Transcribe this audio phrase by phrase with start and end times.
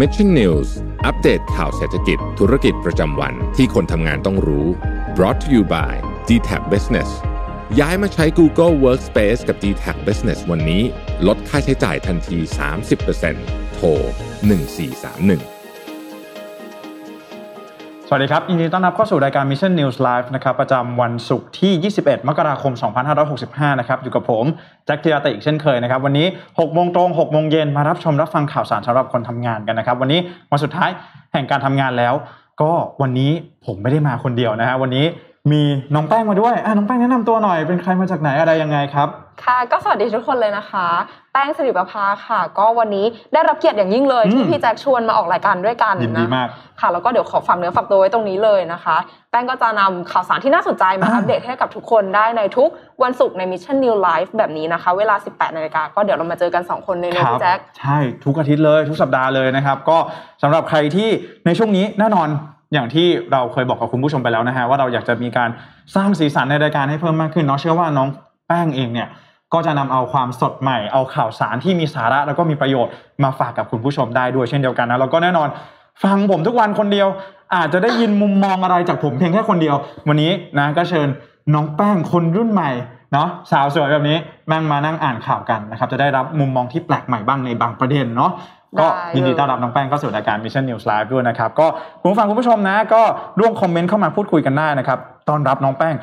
[0.00, 0.68] Mission News
[1.06, 4.66] อัปเดตข่าวเศรษฐกิจธุรกิจประจำวันที่คนทำงานต้องรู้
[5.16, 5.92] brought to you by
[6.28, 7.10] d t a c Business
[7.80, 10.82] ย้ายมาใช้ Google Workspace กับ d t a c Business วันนี้
[11.26, 12.38] ลดค่าใช้จ่ายทันที
[13.06, 13.86] 30%โทร
[14.50, 15.53] 1431
[18.08, 22.72] สวัสดีครับยินดีต้อนรับเข้าสู่รายการ Mission News Live นะครับประจำวันศุกร์ที่ 21 มกราคม
[23.26, 24.44] 2565 นะครับอยู่กับผม
[24.86, 30.90] แจ็คเทียตอีกเช่นเคยนะครับวันนี้ 6 โมงตรง 6 โมงเย็นมารับชมรับฟังข่าวสารสำหรับคนทำงานกันนะครับวันนี้วันสุดท้าย
[31.32, 32.14] แห่งการทำงานแล้ว
[32.62, 32.72] ก็
[33.02, 33.30] วันนี้
[33.66, 35.06] ผมไม่ได้มาคนเดียวนะฮะวันนี้
[35.52, 35.62] มี
[35.94, 39.08] น้องแป้งมาด้วยอะน้องแป้งแนะนำตัวหน่อยเป็นใครมาจากไหนอะไรยังไงครับ
[39.44, 40.88] ค่ะก็สวัสดีทุกคนเลยนะคะ
[41.36, 46.48] แป้งสิริประภาค่ะ ก็วันนี้ได้รับเกียรติอย่างยิ่งเลยที่พี่แจ็คชวนมาออกรายการด้วยกันยินดีมาก
[46.80, 48.96] ค่ะ แล้วก็เดี๋ยวขอฝากเนื้อฝากตัวไว้ตรงนี้เลยนะคะ
[49.30, 52.68] แป้งก็จะนำข่าวสารที่น่าสนใจมาอัปเดตให้กับทุกคนได้ในทุก
[53.02, 59.98] วันศุกร์ใน Mission New Life แบบนี้นะคะ เวลา 18นาฬิกาก็เดี๋ยวเรามาเจอกัน 2 คนในเนื้อพี่แจ็คใช่ทุกอาทิตย์เลยทุกสัปดาห์เลยนะครับ ก็
[60.42, 61.08] สำหรับใครที่
[61.46, 62.28] ในช่วงนี้แน่นอน
[62.72, 65.50] อย่างที่เราเคยบอกกับคุณผู้ชมไปแล้วนะฮะว่าเราอยากจะมีการ
[65.94, 68.08] สร้างสีสันในรายการให้เพิ่มมากขึ้นเนาะเชื่อว่าน้อง
[68.48, 69.08] แป้งเองเนี่ย
[69.54, 72.92] ก็จะนำเอาความสดใหม่ เอาข่าวสารที่มีสาระแล้วก็มีประโยชน์
[73.24, 75.48] มาฝากกับคุณผู้ชมได้ด้วยเช่นเดียวกันนะแล้วก็แน่นอน
[76.04, 77.08] ฟังผมทุกวันคนเดียว
[77.54, 79.76] อาจจะได้ยินมุมมองอะไรจากผมเพียงแค่คนเดียว
[80.08, 81.08] วันนี้นะก็เชิญ
[81.54, 82.70] น้องแป้งคนรุ่นใหม่
[83.12, 84.16] เนาะสาวสวยแบบนี้
[84.52, 88.30] นั่งมานั่งอ่านข่าวกันนะครับจะได้รับมุมมองที่แปลกใหม่บ้างในบางประเด็นเนาะ
[88.80, 91.66] ก็ยินดีต้อนรับน้องแป้งเข้าสู่รายการ Mission News Live ด้วยนะครับ ก็
[92.00, 93.02] คุณฟังคุณผู้ชมนะ ก็
[93.40, 95.94] ร่วมคอมเมนต์เข้ามาพูดคุยกันได้นะครับต้อนรับน้องแป้ง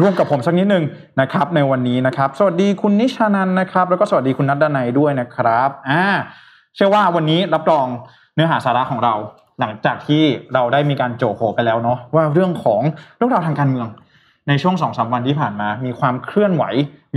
[0.00, 0.84] ร่วมกับผมสักนิดหนึ่ง
[1.20, 6.02] นะครับในวันนี้นะครับ สวัสดีคุณนิชานันนะครับ แล้วก็สวัสดีคุณนัดดนัยด้วยนะครับอ่า
[6.74, 7.86] เชื่อว่าวันนี้รับรอง
[8.34, 9.14] เนื้อหาสาระของเรา
[9.60, 10.22] หลังจากที่
[10.54, 12.80] เราได้มีการโจโหไปแล้วเนาะว่าเรื่องของ
[13.16, 13.88] เรื่องราวทางการเมือง
[14.48, 16.64] ในช่วงสองสาวันที่ผ่านมา มีความเคลื่อนไหว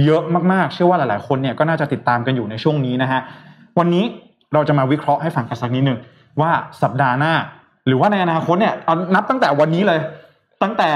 [0.05, 3.21] เยอะมากๆ เชื่อว่าหลายๆ คนเนี่ยก็น่าจะติดตามกันอยู่ในช่วงนี้นะฮะ
[3.79, 4.05] วันนี้
[4.53, 5.99] เราจะมาวิเคราะห์ให้ฟังกันสักนิดหนึ่ง
[6.41, 7.33] ว่าสัปดาห์หน้า
[7.87, 8.75] หรือว่าในอนาคตเนี่ย
[9.15, 9.99] นับตั้งแต่วันนี้เลย
[10.63, 10.89] ตั้งแต่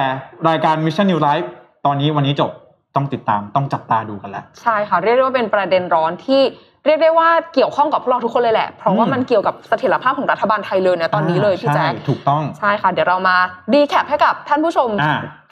[0.50, 1.48] รายการ Mission New Life
[1.86, 2.52] ตอนนี้วันนี้จบ
[2.96, 6.42] ต้องติดตามต้องจับตาดูกันแล้วใช่ค่ะเรียกได้ว่าเป็นประเด็นร้อนที่
[6.86, 13.38] เรียกได้ว่าเกี่ยวข้องกับพวกเราทุกคนเลยแหละ เพราะว่ามันเกี่ยวกับเสถียรภาพของรัฐบาลไทยเลยเนี่ยตอนนี้เลยพี่แจ๊คถูกต้องใช่ค่ะ เดี๋ยวเรามา
[13.74, 14.90] ดีแคปให้กับท่านผู้ชม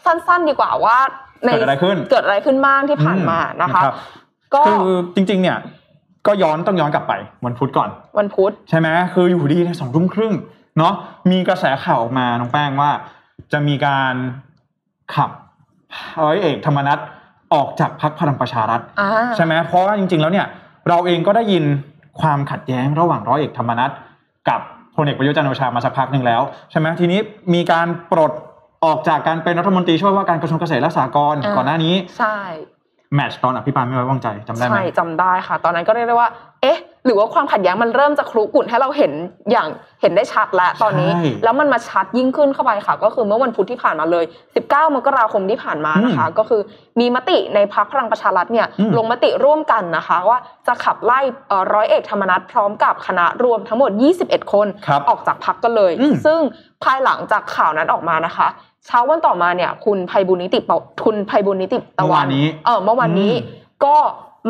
[0.06, 0.97] สั้นๆ ดีกว่าว่า
[1.53, 3.81] เกิดอะไรขึ้นเกิดอะไรขึ้นบ้างที่ผ่านมานะคะ
[4.53, 5.58] ก็คือจริง ๆ เนี่ย
[6.28, 7.14] ก็ย้อนต้องย้อนกลับไป
[7.46, 7.90] วันพุธก่อน
[8.20, 10.34] วันพุธใช่ไหมคืออยู่ดีในสองทุ่มครึ่ง
[10.78, 10.94] เนาะ
[11.31, 12.91] มีกระแสข่าวออกมาน้องแป้งว่า
[13.52, 14.14] จะมีการ
[15.16, 15.30] ขับ
[16.24, 17.00] ร้อยเอกธรรมนัฐ
[17.53, 18.81] ออกจากพรรคพลังประชารัฐ
[19.35, 20.47] ใช่ไหมเพราะว่าจริง ๆ แล้วเนี่ย
[20.90, 21.63] เราเองก็ได้ยิน
[22.22, 23.91] ความขัดแย้งระหว่างร้อยเอกธรรมนัฐ
[24.50, 24.62] กับ
[24.96, 26.41] พลเอกประยุทธ์จันทร์โอชามาสักพักหนึ่งแล้ว
[26.72, 27.19] ใช่ไหมทีนี้
[27.53, 28.31] มีการปลด
[28.85, 32.38] ออกจากการเป็นรัฐมนตรีช่วยว่าการกระทรวงเกษตรและสหกรณ์ก่อนหน้านี้ใช่
[33.16, 36.29] แมชตอนอภิปรายไม่ไว้วางใจจำได้ไหมใช่จำได้ค่ะ ตอนนั้นก็เรียกได้ว่า
[36.61, 39.11] เอ๊ะ หรือว่าความขัดแย้งมันเริ่มจะคลุกุ่นให้เราเห็น
[39.51, 39.67] อย่าง
[40.01, 41.11] เห็นได้ชัดแล้วตอนนี้
[41.44, 44.25] แล้วมันมาชัดยิ่งขึ้นเข้าไปค่ะ ก็คือเมื่อวันพุธที่ผ่านมาเลย
[44.59, 46.61] 19 มกราคมที่ผ่านมานะคะ ก็คือ
[46.99, 48.67] มีมติในพักพลังประชารัฐเนี่ย
[48.97, 51.19] ลงมติร่วมกันนะคะ ว่าจะขับไล่
[51.73, 53.91] ร้อยเอกธรรมนัฐพร้อมกับคณะรวมทั้งหมด
[54.22, 54.67] 21 คน
[55.09, 55.91] ออกจากพักกันเลย
[56.25, 56.39] ซึ่ง
[56.83, 58.47] ภายหลังจากข่าวนั้นออกมานะคะ
[58.85, 60.59] เช้าวันต่อมาเนี่ย คุณไพบุญนิติ
[61.05, 62.25] คุณไพบุญนิติตะวัน
[62.66, 63.33] เออเมื่อวันนี้
[63.85, 63.95] ก็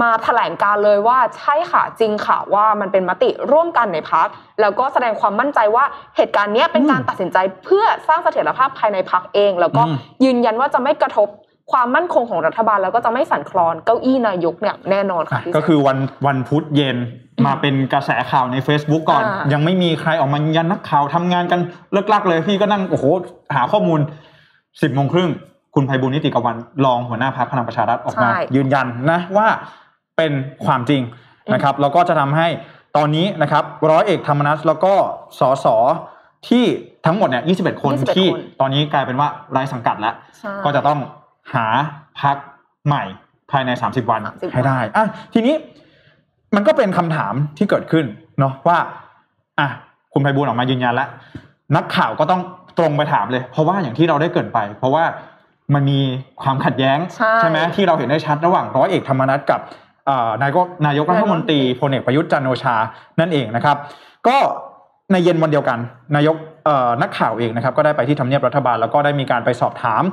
[0.01, 4.27] มาแถลงการเลยว่าใช่ค่ะจริงค่ะว่ามันเป็นมติร่วมกันในพัก
[4.61, 5.85] แล้วก็แสดงความมั่นใจว่า
[6.17, 9.83] เหตุการณ์นี้เป็นการตัดสินใจเพื่อสร้างเสถียรภาพภายในพักเอง แล้วก็
[10.23, 11.27] ยืนยันว่าจะไม่กระทบ
[11.71, 16.97] ความมั่นคงของรัฐบาลแล้วก็จะไม่สั่นคลอนเก้าอี้นายกเนี่ยแน่นอนค่ะก็คือวันวันพุธเย็น
[17.45, 19.23] มาเป็นกระแสข่าวใน Facebook ก่อน
[19.53, 21.59] ยังไม่มีใครออกมายันนักข่าวทำงานกัน
[21.93, 23.05] เลิกลักเลยพี่ก็นั่งโอ้โห
[23.55, 23.99] หาข้อมูล
[24.81, 25.29] สิบโมงครึ่ง
[25.75, 26.55] คุณไพบุญนิติกวัน
[26.85, 29.47] รองหัวหน้าพักพลังประชารัฐออกมา ยืนยันนะว่า
[30.17, 30.31] เป็น
[30.65, 31.01] ความจริง
[31.53, 32.47] นะครับ แล้วก็จะทำให้
[32.97, 34.93] ตอนนี้นะครับร้อยเอกธรรมนัสแล้วก็
[35.39, 35.67] สส
[36.47, 36.63] ที่
[37.05, 38.27] ทั้งหมดเนี่ย21 คนที่
[38.59, 40.15] ตอนนี้กลายเป็นว่าไร้สังกัดแล้ว
[40.65, 40.99] ก็จะต้อง
[41.53, 41.65] หา
[42.21, 42.37] พัก
[42.87, 43.03] ใหม่
[43.51, 44.21] ภายใน 30 วัน
[44.53, 45.55] ให้ได้อะทีนี้
[46.55, 48.05] มันก็เป็นคำถามที่เกิดขึ้น
[48.39, 48.77] เนาะว่า
[49.59, 49.67] อะ
[50.13, 51.09] คุณไพบูลออกมายืนยันแล้ว
[51.75, 52.41] นักข่าวก็ต้อง
[52.79, 55.03] ตรงไปถามเลย เพราะว่าอย่างที่เราได้เกินไป เพราะว่า
[55.73, 55.99] มันมี
[56.41, 56.97] ความขัดแย้ง
[57.39, 59.59] ใช่ไหมที่เราเห็นได้ชัดระหว่างร้อยเอกธรรมนัฐกับ
[60.43, 62.75] นายกนายกรัฐมนตรีพลเอกประยุทธ์จันโอชา
[63.19, 63.77] นั่นเองนะครับ
[64.27, 64.37] ก็
[65.11, 65.79] ในเย็นวันเดียวกัน
[66.15, 66.35] นายก
[67.01, 70.03] นักข่าวเองนะครับ ก็ได้ไปที่ทำเนียบรัฐบาล แล้วก็ได้มีการไปสอบถาม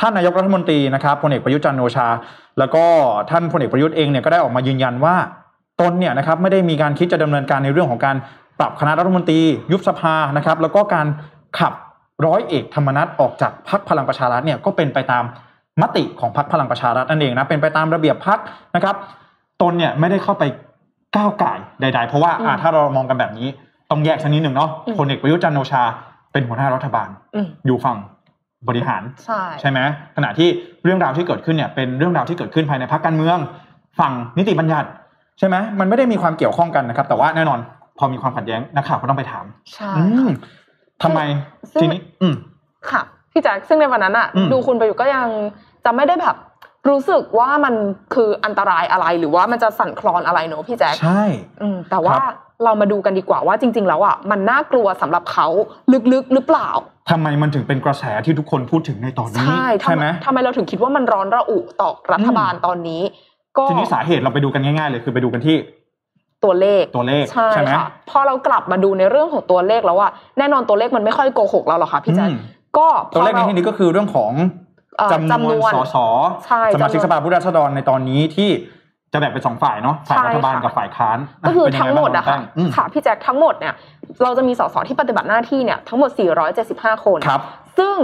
[0.00, 2.08] ท่านนายกรัฐมนตรีนะครับพลเอกประยุทธ์จันโอชา
[2.58, 2.84] แล้วก็
[3.30, 5.16] ท่านพลเอกประยุทธ์เองเนี่ยก็ได้ออกมายืนยันว่า
[5.80, 8.16] ตนเนี่ยนะครับไม่ได้มีการคิดจะดำเนินการในเรื่องของการ
[8.58, 9.40] ปรับคณะรัฐมนตรี
[9.72, 11.06] ยุบสภานะครับ แล้วก็การ
[11.58, 11.72] ขับ
[12.26, 15.24] ร้อยเอกธรรมนัฐออกจากพักพลังประชารัฐเนี่ยก็เป็นไปตาม
[15.82, 18.38] มติของพักพลังประชารัฐนั่นเองนะเป็นไปตามระเบียบพัก
[18.76, 18.96] นะครับ
[19.62, 20.44] ตนเนี่ยไม่ได้เข้าไป
[21.16, 22.32] ก้าวไก่ใด ๆ เพราะว่า
[22.62, 23.48] ถ้าเรามองกันแบบนี้
[23.90, 25.82] ต้องแยกสักนิดหนึ่งเนาะอืมพลเอกประยุทธ์จันทร์โอชา
[26.32, 27.98] เป็นหัวหน้ารัฐบาลอืมอยู่ฝั่ง
[28.68, 29.78] บริหารใช่ใช่ไหม
[30.16, 30.48] ขณะที่
[30.84, 33.38] เรื่องราวที่เกิดขึ้นเนี่ยเป็นเรื่องราวที่เกิดขึ้นภายในพรรคการเมือง
[34.00, 34.88] ฝั่งนิติบัญญัติ
[35.38, 37.58] ใช่ไหมมันไม่ได้มีความเกี่ยวข้องกันนะครับ แต่ว่าแน่นอน
[37.98, 40.34] พอมีความขัดแย้งนักข่าวก็ต้องไปถามใช่อืมค่ะ
[41.02, 41.20] ทำไม
[41.72, 42.34] ซึ่งทีนี้ อืม
[42.90, 43.02] ค่ะ
[43.32, 45.26] พี่แจ็คซึ่งในวันนั้นอะอืมดูคุณประยุทธ์ก็ยัง
[45.84, 46.36] จะไม่ได้แบบ
[46.88, 47.74] รู้สึกว่ามัน
[48.14, 51.22] คืออันตรายอะไรหรือว่ามันจะสั่นคลอนอะไรเนอะพี่แจ็คใช่
[51.62, 52.34] อืมแต่ว่าครับ
[52.64, 55.46] เรามาดูกันดีกว่าว่าจริง ๆ แล้วอะมันน่ากลัวสำหรับเขา
[56.12, 56.68] ลึกๆหรือเปล่า
[57.10, 63.02] ทำไมมันถึงเป็นกระแสที่ทุกคนพูดถึงในตอนนี้ ใช่ทำใช่ไหมทำไมเราถึงคิดว่ามันร้อนระอุต่อรัฐบาลตอนนี้
[63.58, 65.56] ก็ทีนี้สาเหตุเราไปดูกันง่าย ๆ เลยคือไปดูกันที่
[66.46, 72.38] ตัวเลขตัวเลขใช่ไหมค่ะพอเรากลับมาดูในเรื่องของตัวเลขแล้วอะแน่นอนตัวเลขมันไม่ค่อยโกหกเราหรอกค่ะพี่แจ๊คอืม
[72.78, 74.32] ก็พตัวอเลขในราที่นี้ก็คือเรื่องของ
[74.98, 75.96] เอ่อจำนจำนวนวนสส
[76.46, 78.50] ใช่สมาชิกจำนวนสภาผู้แทนราษฎรในตอนนี้ที่
[79.12, 83.74] จะแบ่งเป็นสองฝ่ายเนาะฝ่ายใช่รัฐบาลค่ะกับฝ่ายค้าน ก็คือเป็นยัทั้งหมดไบ้าอะค่ะน้องแป้งอืมค่ะพี่แจ็คทั้งหมดเนี่ย
[84.22, 86.10] เราจะมีสสที่ปฏิบัติหน้าที่เนี่ยทั้งหมด
[86.58, 87.40] 475 คนครับ
[87.78, 87.96] ซึ่ง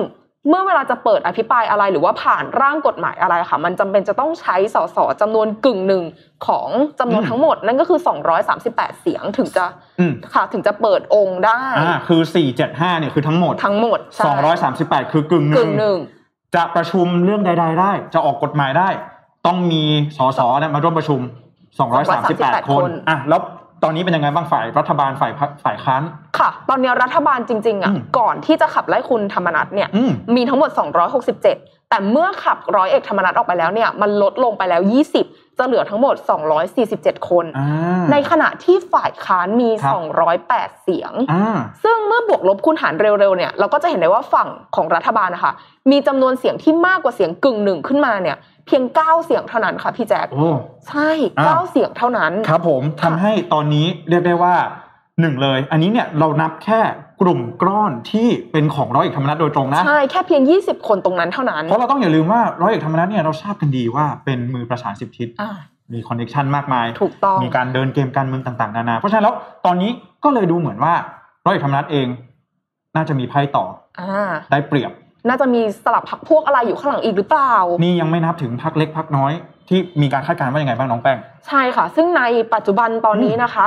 [0.49, 6.05] เมื่อเวลาจะเปิดอภิปรายอะไรหรือว่าผ่านร่างกฎหมายอะไรค่ะ มันจำเป็นจะต้องใช้สสจำนวนกึ่งหนึ่ง
[6.47, 6.69] ของ
[7.01, 8.01] จำนวนอืมทั้งหมด นั่นก็คือ
[8.51, 9.65] 238 เสียงถึงจะ
[10.01, 12.21] อืมค่ะถึงจะเปิดองค์ได้อ่าคือ
[12.61, 14.25] 475เนี่ยคือทั้งหมดทั้งหมดใช่
[14.71, 15.99] 238 คือกึ่งหกึ่นึ่งงหนึ่ง
[16.55, 18.89] จะประชุมเรื่องใด ๆ ได้ จะออกกฎหมายได้
[19.47, 19.83] ต้องมี
[20.17, 21.21] สสเนี่ยมาร่วมประชุม
[21.91, 23.41] 238 คนอะแล้ว
[23.83, 26.03] ตอนนี้เป็นยังไงบ้างฝ่ายรัฐบาลฝ่ายพรรคฝ่ายค้าน
[26.39, 30.71] ค่ะ ตอนนี้รัฐบาลจริง ๆอะอืมก่อนที่จะขับไล่คุณธรรมนัฐเนี่ยอืมมีทั้งหมด
[31.31, 34.83] 267 แต่เมื่อขับร้อยเอกธรรมนัฐออกไปแล้วเนี่ยมันลดลงไปแล้ว
[35.21, 36.15] 20 จะเหลือทั้งหมด
[36.73, 39.95] 247 คนอ่าในขณะที่ฝ่ายค้านมีครับ
[40.39, 45.53] 208 เสียงอ่าซึ่งเมื่อบวกลบคูณหารเร็วๆเนี่ยเราก็จะเห็นได้ว่าฝั่งของรัฐบาลนะคะ
[45.91, 50.49] มีจำนวนเสียงที่มากกว่าเสียงกึ่งหนึ่งขึ้นมาเนี่ย เพียง9เสียงเท่านั้นค่ะพี่แจ๊คโอ้
[50.89, 54.55] ใช่อ่า9เสียงเท่านั้น ครับผมทำให้ตอนนี้เรียกได้ว่า
[55.21, 56.81] หนึ่งเลย อันนี้เนี่ยเรานับแค่
[57.21, 65.51] กลุ่มก้อนที่เป็นของร้อยเอกธรรมนัฐโดยตรงนะ ใช่แค่เพียง 20 คนตรงนั้นเท่านั้น เพราะเราต้องอย่าลืมว่าร้อยเอกธรรมนัฐเนี่ยเราทราบกันดีว่าเป็นมือประสานสิบทิศอ่า
[65.93, 69.35] มีคอนเนคชันมากมาย ถูกต้อง มีการเดินเกมการเมืองต่างๆ นานา เพราะฉะนั้นแล้ว
[69.67, 69.91] ตอนนี้
[70.25, 70.95] ก็เลยดูเหมือนว่า
[71.47, 72.07] ร้อยเอกธรรมนัฐเอง
[72.97, 73.65] น่าจะมีไพ่ต่อ
[74.01, 74.93] อ่าได้เปรียบ
[75.29, 79.33] น่าจะมีสลับพักพวกอะไรอยู่ข้างหลังอีกหรือเปล่า นี่ยังไม่นับถึงพักเล็กพักน้อย
[79.69, 82.23] ที่มีการคาดการณ์ว่ายังไงบ้างน้องแป้ง ใช่ค่ะ ซึ่งใน
[82.55, 83.65] ปัจจุบันตอนนี้นะคะ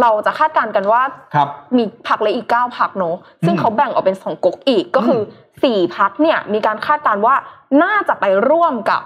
[0.00, 1.02] เราจะคาดการณ์กันว่า
[1.34, 5.22] ครับมีพักเล็กอีก9พักเนอะซึ่งอืมเขาแบ่งออกเป็นสองก๊กอีกก็คืออ
[5.64, 7.34] สี่พักเนี่ยมีการคาดการณ์ว่า
[7.82, 9.02] น่าจะไปร่วมกับ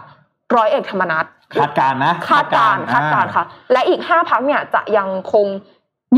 [0.56, 1.25] ร้อยเอกธรรมนัฐ
[1.55, 5.46] คาดการณ์นะคาดการณ์คาดการณ์อ่ค่ะ และอีกห้าพักเนี่ยจะยังคง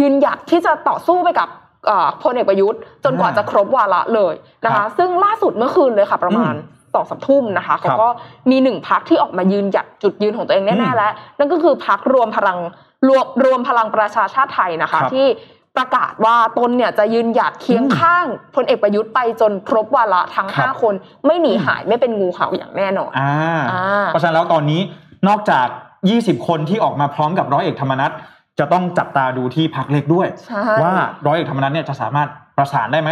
[0.01, 1.60] ยืนหยัดที่จะต่อสู้ไปกับเอ่อ
[2.23, 4.35] พลเอกประยุทธ์จนกว่าอ่าจะครบวาระเลย
[4.65, 8.09] นะครัคะบซึ่งล่าสุดเมื่อคืนเลยค่ะ ประมาณอืมสองสามทุ่มนะคะเขาก็
[8.51, 12.59] มีหนึ่งพักที่ออกมายืนหยัดจุดยืนของตัวเองอืแน่มๆแล้ว นั่นก็คือพักรวมพลัง
[13.09, 15.27] รวมรวมพลังประชาชาติไทยนะคะครับที่
[15.77, 20.95] ประกาศว่าตนเนี่ยจะยืนหยัดเคียงอืมข้างพลเอกประยุทธ์ไปจนครบวาระทั้งครับห้าคน
[21.27, 23.33] ไม่หนีหายไม่เป็นงูเห่าอย่างแน่นอนอ่า
[23.73, 24.81] อ่าเพราะฉะนั้นแล้วตอนนี้
[25.29, 25.67] นอกจาก
[26.11, 28.11] 20 คนที่ออกมาพร้อมกับร้อยเอกธรรมนัฐ
[28.61, 30.95] จะต้องจับตาดูที่พักเล็กด้วยใช่ว่า
[31.27, 33.11] ร้อยเอกธรรมนัฐเนี่ยจะสามารถประสานได้ไหม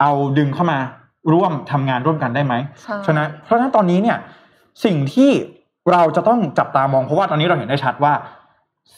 [0.00, 0.78] เอาดึงเข้ามา
[1.32, 4.18] ร่วมทำงานร่วมกันได้ไหมใช่ฉะนั้นเพราะฉะนั้นตอนนี้เนี่ย
[4.84, 5.30] สิ่งที่
[5.92, 8.12] เราจะต้องจับตามองเพราะว่าตอนนี้เราเห็นได้ชัดว่า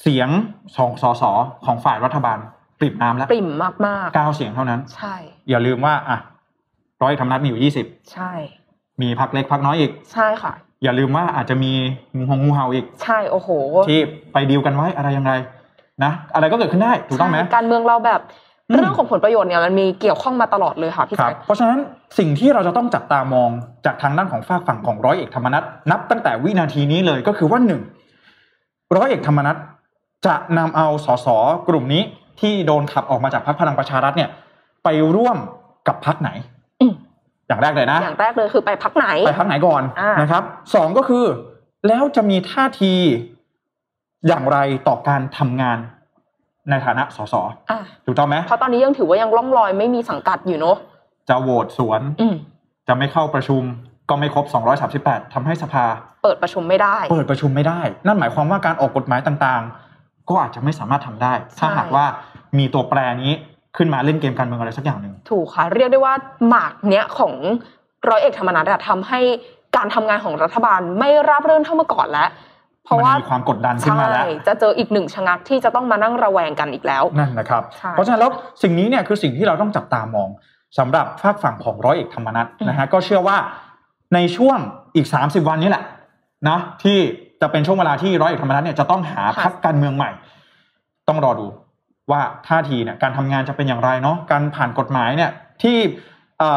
[0.00, 0.28] เสียง
[0.76, 1.22] สองสส
[1.64, 2.38] ของฝ่ายรัฐบาล
[2.80, 5.14] ปริ่มน้ำแล้วปริ่มมากเก้าเสียงเท่านั้นๆใช่
[5.50, 6.19] อย่าลืมว่าอะ
[7.02, 8.32] ร้อยเอกธรรมนัฐมีอยู่ยี่สิบใช่
[9.02, 10.52] มีพักเล็กพักน้อยอีก ใช่ค่ะ
[10.82, 11.72] อย่าลืมว่าอาจจะมี
[12.17, 13.48] งูหงงูเห่าอีก ใช่โอ้โห
[13.89, 13.98] ที่
[14.32, 15.32] ไปดีลกันไว้อะไรยังไง
[16.05, 18.20] นะอะไรก็เกิดขึ้นได้ถูกต้องไหมใช่การเมืองเราแบบ
[18.69, 21.79] อืมเรื่องของผลประโยชน์เนี่ยมันมีเกี่ยวข้องมาตลอดเลยค่ะพี่ครับแจ๊คเพราะฉะนั้น
[22.19, 23.51] สิ่งที่เราจะต้องจับตามอง
[23.86, 27.81] จากทางด้านของฝากฝั่งของร้อยเอกธรรมนัฐนับตั้งแต่วินาทีนี้เลยก็คือว่าหนึ่ง
[28.96, 29.56] ร้อยเอกธรรมนัฐ
[30.27, 31.27] จะนำเอาสส
[31.69, 32.03] กลุ่มนี้
[32.41, 34.31] ที่โดนขับออกมาจากพรรคพลังประชารัฐเนี่ย
[34.84, 35.36] ไปร่วม
[35.89, 36.31] กับพรรคไหน
[37.52, 40.42] อืมอย่างแรกเลยนะ อย่างแรกเลยคือไปพักไหน ไปพักไหนก่อนอ่านนะครับ
[40.74, 41.24] สองก็คือ
[41.88, 42.94] แล้วจะมีท่าที
[44.28, 45.78] อย่างไรต่อการทำงาน
[46.70, 50.76] ในฐานะสสอะถูกต้องไหมเพราะตอนนี้ยังถือว่ายังล่องลอยไม่มีสังกัดอยู่เนอะ
[51.28, 52.34] จะโหวตสวนอืม
[52.88, 53.62] จะไม่เข้าประชุม
[54.08, 54.44] ก็ไม่ครบ
[54.90, 55.84] 238ทำให้สภา
[56.22, 62.04] เปิดประชุมไม่ได้ เปิดประชุมไม่ได้ นั่นหมายความว่าการออกกฎหมายต่างๆ ก็อาจจะไม่สามารถทำได้ ถ้าใช่หากว่า
[62.58, 63.32] มีตัวแปรนี้
[63.76, 66.14] ขึ้นมาเล่นเกมการเมืองอะไรสักอย่างหนึ่งถูกค่ะ เรียกได้ว่า
[66.48, 67.32] หมากเนี้ยของ
[68.08, 69.20] ร้อยเอกธรรมนัฐอะทำให้
[69.76, 72.29] การทำงานของรัฐบาลไม่ราบรื่นเท่าเมื่อก่อนแล้ว
[72.84, 80.29] เพราะมันว่ามีความกดดันขึ้นมาแล้วใช่จะเจออีกหนึ่งชะงักที่จะต้องมานั่งระแวงกันอีกแล้วนั่นนะครับใช่เพราะฉะนั้นแล้วสิ่งนี้เนี่ยคือสิ่งที่เราต้องจับตามอง
[80.79, 83.36] สำหรับฝากฝั่งของร้อยเอกธรรมนัฐอืมนะฮะก็เชื่อว่า
[84.14, 84.58] ในช่วง
[84.94, 85.84] อีก 30 วันนี้แหละ
[86.48, 86.98] นะที่
[87.41, 90.10] จะเป็นช่วงเวลาที่ร้อยเอกธรรมนัฐเนี่ยจะต้องหาพรรคการเมืองใหม่
[91.08, 91.46] ต้องรอดู
[92.12, 95.31] ว่าท่าทีเนี่ยการทำงานจะเป็นอย่างไรเนาะการผ่านกฎหมายเนี่ย
[95.62, 95.76] ที่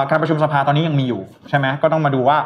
[0.10, 2.38] การประชุมสภาตอนนี้ยังมีอยู่ใช่ไหมก็ต้องมาดูว่า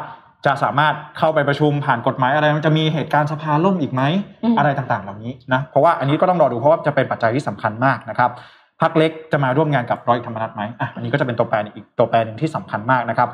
[0.46, 4.02] จะสามารถเข้าไปประชุมผ่านกฎหมายอะไรมันจะมีเหตุการณ์สภาล่มอีกไหม
[4.58, 8.30] อะไรต่างๆ เหล่านี้นะเพราะว่าอันนี้ก็ต้องรอดูเพราะว่าจะเป็นปัจจัยที่สำคัญมากนะครับ
[8.80, 13.28] พักเล็กจะมาร่วมงานกับร้อยธรรมนัฐไหมอะอันนี้ก็จะเป็นตัวแปรอีกตัวแปรหนึ่งที่สำคัญมากนะครับ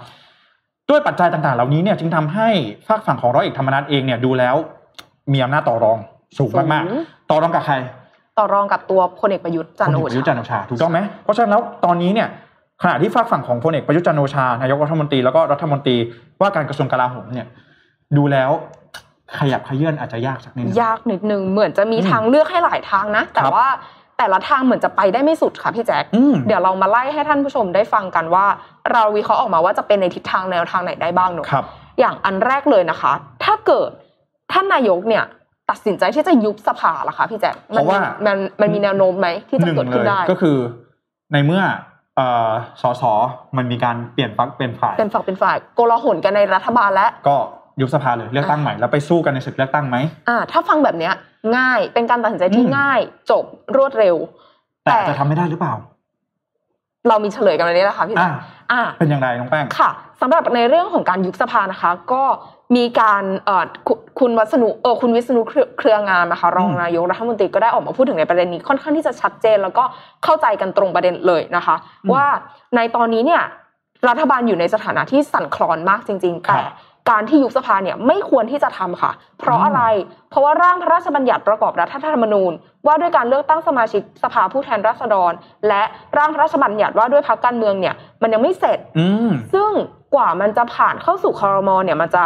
[0.90, 2.49] ด้วยปัจจัยต่างๆ เหล่านี้เนี่ยจึงทำให้
[2.87, 4.56] ฝากฝั่งของร้อยเอกธรรมนัฐเองเนี่ยดูแล้ว
[5.33, 5.99] มีอำนาจต่อรอง
[6.38, 7.75] สูงมากๆ ต่อรองกับใคร
[8.38, 12.28] ต่อรองกับตัวพลเอกประยุทธ์จันโอชาพลเอกประยุทธ์จันโอชาถูกต้องไหมเพราะฉะนั้นแล้วตอนนี้เนี่ย
[12.83, 15.97] ขณะที่ฝากฝั่งของพลเอกประยุทธ์จันโอชานายกรัฐมนตรีแล้วก็รัฐมนตรี
[16.40, 17.47] ว่าการกระทรวงกลาโหมเนี่ย
[18.16, 18.50] ดูแล้ว
[19.38, 23.66] ขยับขยื่นอาจจะยากสักนิดยากนิดนึงเหมือนจะมีทางเลือกให้หลายทางนะ แต่ว่า
[24.19, 26.05] แต่ละทางเหมือนจะไปได้ไม่สุดค่ะพี่แจ๊ค
[26.47, 28.47] เดี๋ยวเรามาไล่ให้ท่านผู้ชมได้ฟังกันว่า
[28.93, 31.47] เราวิเคราะห์ออกมาว่าจะเป็นในทิศทางแนวทางไหนได้บ้างเนอะ
[32.00, 33.12] อย่างอันแรกเลยนะคะ
[33.45, 33.90] ถ้าเกิด
[34.52, 35.25] ท่านนายกเนี่ย
[35.70, 40.56] ตัดสินใจที่จะยุบสภาล่ะคะพี่แจ๊คเพราะว่ามันมันมีแนวโน้มไหมที่จะเกิดขึ้นได้ก็คือ
[41.32, 41.62] ในเมื่อ
[42.82, 43.02] สส
[43.56, 47.37] มันมีการเปลี่ยนฝักเป็นฝ่ายเป็นฝักเป็นฝ่ายโกลาหลกันในรัฐบาลแล้วก็
[47.80, 49.96] ยุบสภาเลยเลือกตั้งใหม่แล้วไปสู้กันในศึกเลือกตั้งไหม
[50.28, 51.14] อ่า ถ้าฟังแบบเนี้ย
[51.56, 53.44] ง่ายเป็นการตัดสินใจที่ง่าย จบ
[53.76, 54.16] รวดเร็ว
[54.85, 55.75] แต่จะทำไม่ได้หรือเปล่า
[57.08, 58.16] เรามีเฉลยกันในนี้แหละค่ะพี่
[58.73, 62.23] อ่าเป็นอย่างไรน้องแป้งค่ะสำหรับในเรื่องของการยุบสภานะคะ ก็
[62.76, 63.64] มีการเอ่อ
[64.20, 65.40] คุณวัสนุเออคุณวิษณุ
[65.78, 69.85] เครืองามนะคะรองนายกรัฐมนตรีก็ได้ออกมาพูดถึงในประเด็นนี้ค่อนข้างที่จะชัดเจน แล้วก็
[70.25, 71.76] เข้าใจกันตรงประเด็นเลยนะคะ
[72.12, 72.25] ว่า
[72.76, 73.42] ในตอนนี้เนี่ย
[74.08, 76.61] รัฐบาลอยู่ในสถานะที่สั่นคลอนมากจริง ๆ แต่
[77.11, 79.83] การที่ยุบสภาเนี่ยไม่ควรที่จะทำค่ะ เพราะอะไร
[80.31, 82.53] เพราะว่าร่างพระราชบัญญัติประกอบรัฐธรรมนูญ
[82.87, 85.33] ว่าด้วยการเลือกตั้งสมาชิกสภาผู้แทนราษฎร
[85.69, 85.83] และ
[86.19, 88.79] ร่างพระราชบัญญัติว่าด้วยพรรคการเมืองเนี่ยมันยังไม่เสร็จ
[89.55, 89.71] ซึ่ง
[90.15, 92.25] กว่ามันจะผ่านเข้าสู่คอรมอเนี่ยมันจะ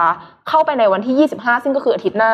[0.49, 2.33] เข้าไปในวันที่ 25 ซึ่งก็คืออาทิตย์หน้า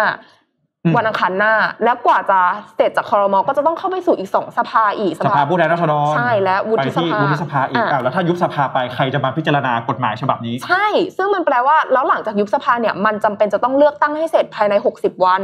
[0.96, 1.52] วันอังคารหน้า
[1.84, 2.40] แล้วกว่าจะ
[2.76, 15.40] เสร็จจากคอรมอก็จะต้องเข้าไปสู่อีกสองสภาอีกสภาผู้แทนราษฎรใช่และวุฒิสภาวุฒิสภาอีกแล้วถ้ายุบสภาไปใครจะมาพิจารณากฎหมายฉบับนี้ ใช่ ซึ่งมันแปลว่าแล้วหลังจากยุบสภาเนี่ยมันจำเป็นจะต้องเลือกตั้งให้เสร็จภายใน 60 วัน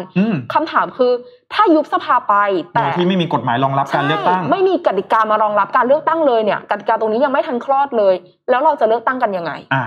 [0.55, 1.13] คำถามคือ
[1.55, 2.35] ถ้ายุบสภาไป
[2.75, 8.15] แต่ที่ไม่มีกฎหมายรองรับการเลือกตั้ง ไม่มีกติกามารองรับการเลือกตั้งเลยเนี่ยกติกาตรงนี้ยังไม่ทันคลอดเลย
[8.51, 9.85] แล้วเราจะเลือกตั้งกันยังไงอ่า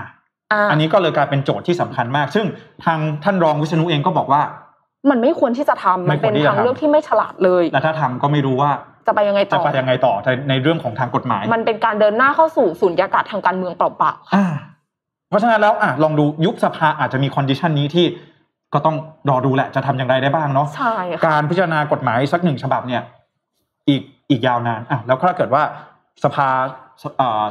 [0.71, 2.45] อันนี้ก็เลยกลายเป็นโจทย์ที่สำคัญมาก ซึ่ง
[2.85, 4.41] ทางท่านรองวิษณุเองก็บอกว่า
[5.09, 8.71] มันไม่ควรที่จะทำมันเป็นทางเลือกที่ไม่ฉลาดเลย และถ้าทำก็ไม่รู้ว่า
[9.07, 10.13] จะไปยังไงต่อจะไปยังไงต่อ
[10.49, 18.05] ในเรื่องของทางกฎหมาย มันเป็นการเดินหน้าเข้าสู่สุญญากาศทางการเมืองเปล่าๆเพราะฉะนั้นแล้วอะลองดูยุบสภาอาจจะมี condition นี้ที่
[18.73, 18.95] ก็ต้อง
[19.29, 20.95] รอดูแหละจะทำอย่างไรได้บ้างเนาะใช่
[21.27, 23.01] การพิจารณากฎหมายสักหนึ่งฉบับเนี่ย
[23.89, 25.63] อีกอีกยาวนานอะแล้วถ้าเกิดว่า
[26.23, 26.47] สภา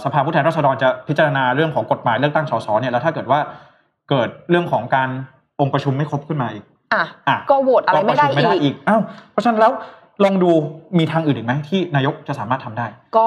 [0.04, 3.40] สภาผู้แทนราษฎรจะพิจารณาเรื่องของกฎหมายเลือกตั้งสสเนี่ยแล้วถ้าเกิดว่า
[4.10, 5.08] เกิดเรื่องของการ
[5.60, 7.04] องค์ประชุมไม่ครบขึ้นมาอีก อะ
[7.50, 9.00] ก็โหวตอะไรไม่ได้อีกอ้าว
[9.30, 9.72] เพราะฉะนั้นแล้ว
[10.24, 10.50] ลองดู
[10.98, 12.86] มีทางอื่นอีกไหมที่นายกจะสามารถทำได้
[13.16, 13.26] ก็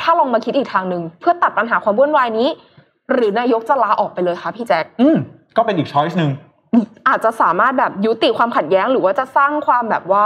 [0.00, 2.48] ถ้าลองมาคิดอีกทางหนึ่งเพื่อตัดปัญหาความวุ่นวายนี้
[3.12, 5.16] หรือนายกจะลาออกไปเลยคะพี่แจ็คอืม
[5.56, 6.30] ก็เป็นอีกช้อยส์หนึ่ง
[7.08, 10.24] อาจจะสามารถแบบยุติความขัดแย้ง หรือว่าจะสร้างความแบบว่า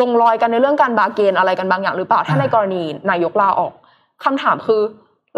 [0.00, 3.72] ลงรอยกันในเรื่องการบาเกนอะไรกันบางอย่างหรือเปล่าถ้าในกรณีนายกลาออก
[4.24, 4.80] คำถามคือ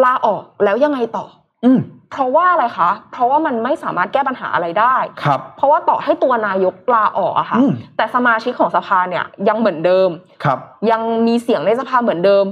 [0.05, 1.25] ลาออกแล้วยังไงต่อ
[1.65, 1.79] อืม
[2.13, 7.59] เพราะว่าอะไรคะ เพราะว่ามันไม่สามารถแก้ปัญหาอะไรได้ครับ เพราะว่าต่อให้ตัวนายกลาออกอะค่ะ
[7.97, 10.09] แต่สมาชิกของสภาเนี่ยยังเหมือนเดิม
[10.45, 10.59] ครับ
[10.91, 12.45] ยังมีเสียงในสภาเหมือนเดิม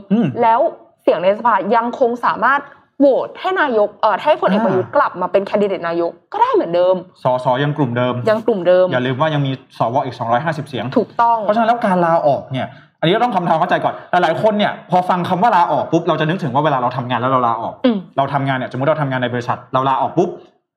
[0.42, 0.60] แล้ว
[1.02, 2.60] เสียงในสภายังคงสามารถ
[3.00, 12.68] โหวตให้นายกเอ่อให้พลเอกประยุทธ์กลับมาเป็นแคนดิเดตนายกก็ได้เหมือนเดิม สสยังกลุ่มเดิม ยังกลุ่มเดิม อย่าลืมว่ายังมีสวอีก 250 เสียง ถูกต้อง เพราะฉะนั้นแล้วการลาออกเนี่ย
[13.00, 17.74] อันนี้ต้องคำทำเข้าใจก่อนหลายๆคนเนี่ยพอฟังคำว่าลาออกปุ๊บเราจะนึกถึงว่าเวลาเราทำงานแล้วเราลาออก
[18.16, 20.28] เราทำงานเนี่ยสมมติเราทำงานในบริษัทเราลาออกปุ๊บ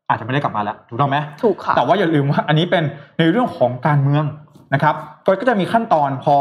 [0.10, 2.84] อาจจะไม่ได้กลับมาแล้วถูกต้องไหมถูกค่ะแต่ว่าอย่าลืมว่าอันนี้เป็น
[3.20, 4.25] ในเรื่องของการเมือง
[4.74, 6.36] นะครับก็จะมีขั้นตอนพอ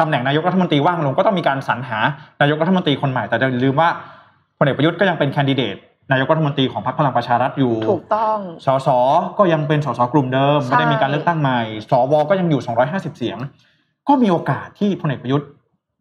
[0.00, 1.98] ตำแหน่งนายกรัฐมนตรีว่างลงก็ต้องมีการสรรหา
[2.40, 3.88] นายกรัฐมนตรีคนใหม่แต่อย่าลืมว่า
[4.58, 5.76] พลเอกประยุทธ์ก็ยังเป็นแคนดิเดต
[6.12, 8.88] นายกรัฐมนตรีของพรรคพลังประชารัฐอยู่ ถูกต้อง สส
[9.38, 13.38] ก็ยังเป็นสสกลุ่มเดิม ไม่ได้มีการเลือกตั้งใหม่ สว ก็ยังอยู่ 250 เสียง
[14.08, 15.48] ก็มีโอกาสที่พลเอกประยุทธ์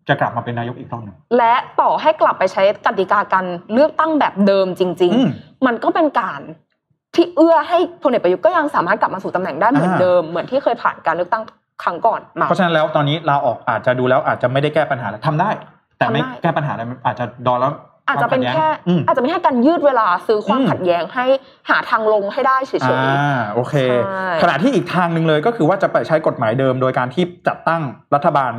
[0.08, 6.42] จะกลับมาเป็นนายกอีกรอบหนึ่งและต่อให้กลับไปใช้กติกาการเลือกตั้งแบบเดิมจริง ๆ มันก็เป็นการ
[7.16, 11.44] ที่เอื้อให้พลเอกประยุทธ์ก็ยังสามารถกลับมาสู่ตำแหน่งได้เหมือนเดิมเหมือนที่เคยผ่านการเลือกตั้ง
[11.84, 15.50] ครั้งก่อนมาเพราะฉะนั้นแล้วตอนนี้ลาออกอาจจะดูแล้วอาจจะไม่ได้แก้ปัญหาทำได้
[15.98, 17.72] แต่ไม่แก้ปัญหาอะไรอาจจะดอแล้ว
[18.08, 18.68] อาจจะเป็นแค่
[19.08, 21.26] อาจจะเป็นแค่การยืดเวลาซื้อความขัดแย้งให้
[21.70, 23.76] หาทางลงให้ได้เฉยๆอ่าโอเค
[24.44, 27.82] ขณะที่อีกทางหนึ่งเลยก็คือว่าจะไปใช้กฎหมายเดิม โดยการที่จัดตั้ง
[28.16, 28.52] รัฐบาล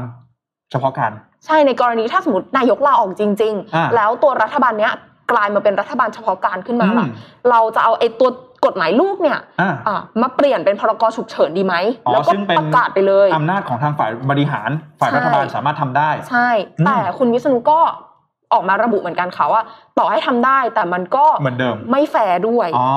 [0.71, 1.13] เฉพาะกาล
[1.47, 4.93] ใช่ในกรณีถ้าสมมตินายกลาออกจริง ๆ แล้วตัวรัฐบาลเนี้ย
[5.33, 7.07] กลายมาเป็นรัฐบาลเฉพาะกาลขึ้นมาล่ะ
[7.51, 8.31] เราจะเอาไอ้ตัว
[8.67, 11.75] กฎหมายลูกเนี่ยอ่าอะมาเปลี่ยนเป็นพรกฉุกเฉินดีไหม
[12.07, 14.71] อ๋อแล้วก็ซึ่งเป็นประกาศไปเลยอำนาจของทางฝ่ายบริหาร
[15.01, 16.49] ฝ่ายใช่รัฐบาลสามารถทำได้ ใช่
[16.79, 17.81] อืมแต่คุณวิษณุก็
[18.55, 19.63] ออกมาระบุเหมือนกันค่ะว่า
[19.99, 22.89] ต่อให้ทำได้แต่มันก็เหมือนเดิมไม่แฟร์ด้วยอ๋อ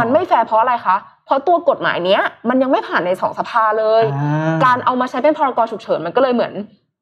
[0.00, 0.96] มันไม่แฟร์เพราะอะไรคะ
[1.26, 4.22] เพราะตัวกฎหมายเนี้ยมันยังไม่ผ่านในสองสภาเลยอ่
[4.64, 6.52] การเอามาใช้เป็นพรกฉุกเฉินมันก็เลยเหมือน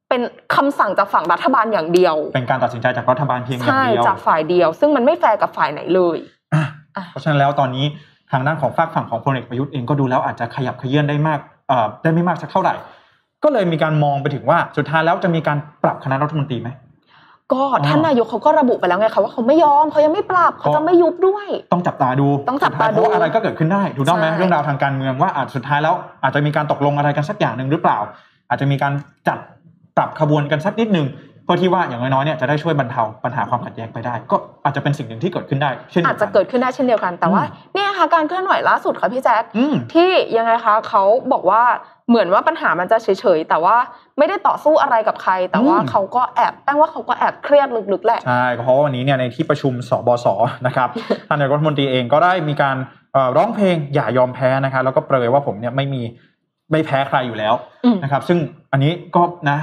[0.09, 0.21] เป็น
[0.55, 6.17] คำสั่งจากฝั่งรัฐบาลอย่างเดียว เป็นการตัดสินใจจากรัฐบาลเพียงอย่างใช่เดียวจากฝ่ายเดียว ซึ่งมันไม่แฟร์กับฝ่ายไหนเลย
[6.55, 6.65] อะ
[6.97, 7.85] อะเพราะฉะนั้นแล้วตอนนี้
[8.33, 12.75] ทางด้านของฝากฝั่งของพลเอกประยุทธ์เองก็ดูแล้วอาจจะขยับเขยื่อนได้มากเอ่อได้ไม่มากสักเท่าไหร่
[13.45, 16.69] ก็เลยมีการมองไปถึงว่าสุดท้ายแล้วจะมีการปรับคณะรัฐมนตรีไหม
[17.53, 27.99] ก็ท่านนายกเขาก็ระบุไปแล้วไงคะว่าเขาไม่ยอมเขายังไม่ปรับเขาจะไม่ยุบด้วย ต้องจับตาดูต้องจับตาดูสุดท้ยเพราะว่าอะไรก็เกิดขึ้นได้ถูกต้องไหมใช่เรื่องราวทางการเมืองว่าอาจสุดท้ายแล้วอาจจะมีการตกลงอะไรกันสักอย่างหนึ่งหรือเปล่า
[28.49, 28.93] อาจจะมีการ
[29.29, 29.39] จัด
[29.97, 31.07] ปรับขบวนกันสักนิดหนึ่ง
[31.45, 41.63] เพื่อที่ว่าอย่างน้อยๆเนี่ยจะได้ช่วยบรรเทาปัญหาความขัดแย้งไปได้ ก็อาจจะเป็นสิ่งหนึ่งที่เกิดขึ้นได้ เช่นดียวอาจนจะเกิดขึ้นได้เช่นเดียวกันแต่ว่าอืมเนี่ยค่ะการเคลื่อนไหวล่าสุดค่ะพี่แจ๊คอืมที่ยังไงคะเขาบอกว่า
[42.09, 43.77] เหมือนว่าปัญหามันจะเฉยๆ แต่ว่า
[44.19, 50.27] ไม่ได้ต่อสู้อะไรกับใคร แต่ว่าอืมเขาก็แอบแป้งว่าเขาก็แอบเครียดลึกๆแหละใช่เพราะว่าวันนี้เนี่ยในที่ประชุมสบส
[50.67, 50.89] นะครับ
[51.29, 52.77] ท่านนายกรัฐมนตรีเองก็ได้มีการ
[53.13, 56.03] เอ่อร้องเพลงอย่ายอมแพ้นะครับแล้วก็เปรยว่าผมเนี่ยไม่มี
[56.71, 58.39] ไม่แพ้ใครอยู่แล้วอืมนะครับ ซึ่ง
[58.73, 59.59] อันนี้ก็นะ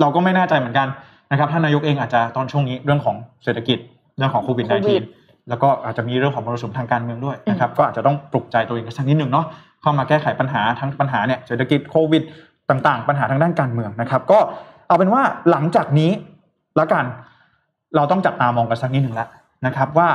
[0.00, 0.88] เราก็ไม่แน่ใจเหมือนกัน
[1.30, 3.78] นะครับท่านนายกเองอาจจะตอนช่วงนี้เรื่องของเศรษฐกิจ
[4.16, 9.46] เรื่องของโควิดโควิด -19 แล้วก็อาจจะมีเรื่องของมรสุมทางการเมืองด้วยนะครับ ก็อาจจะต้องปลุกใจตัวเองกันสักนิดหนึ่งเนาะ
[9.82, 12.22] เข้ามาแก้ไขปัญหาทั้งปัญหาเนี่ยเศรษฐกิจโควิด
[12.70, 14.38] ต่างๆ ปัญหาทางด้านการเมืองนะครับ ก็
[14.86, 16.10] เอาเป็นว่าหลังจากนี้
[16.80, 17.04] ละกัน
[17.96, 19.28] เราต้องจับตามองกันสักนิดหนึ่งแล้ว
[19.66, 20.08] นะครับ ว่า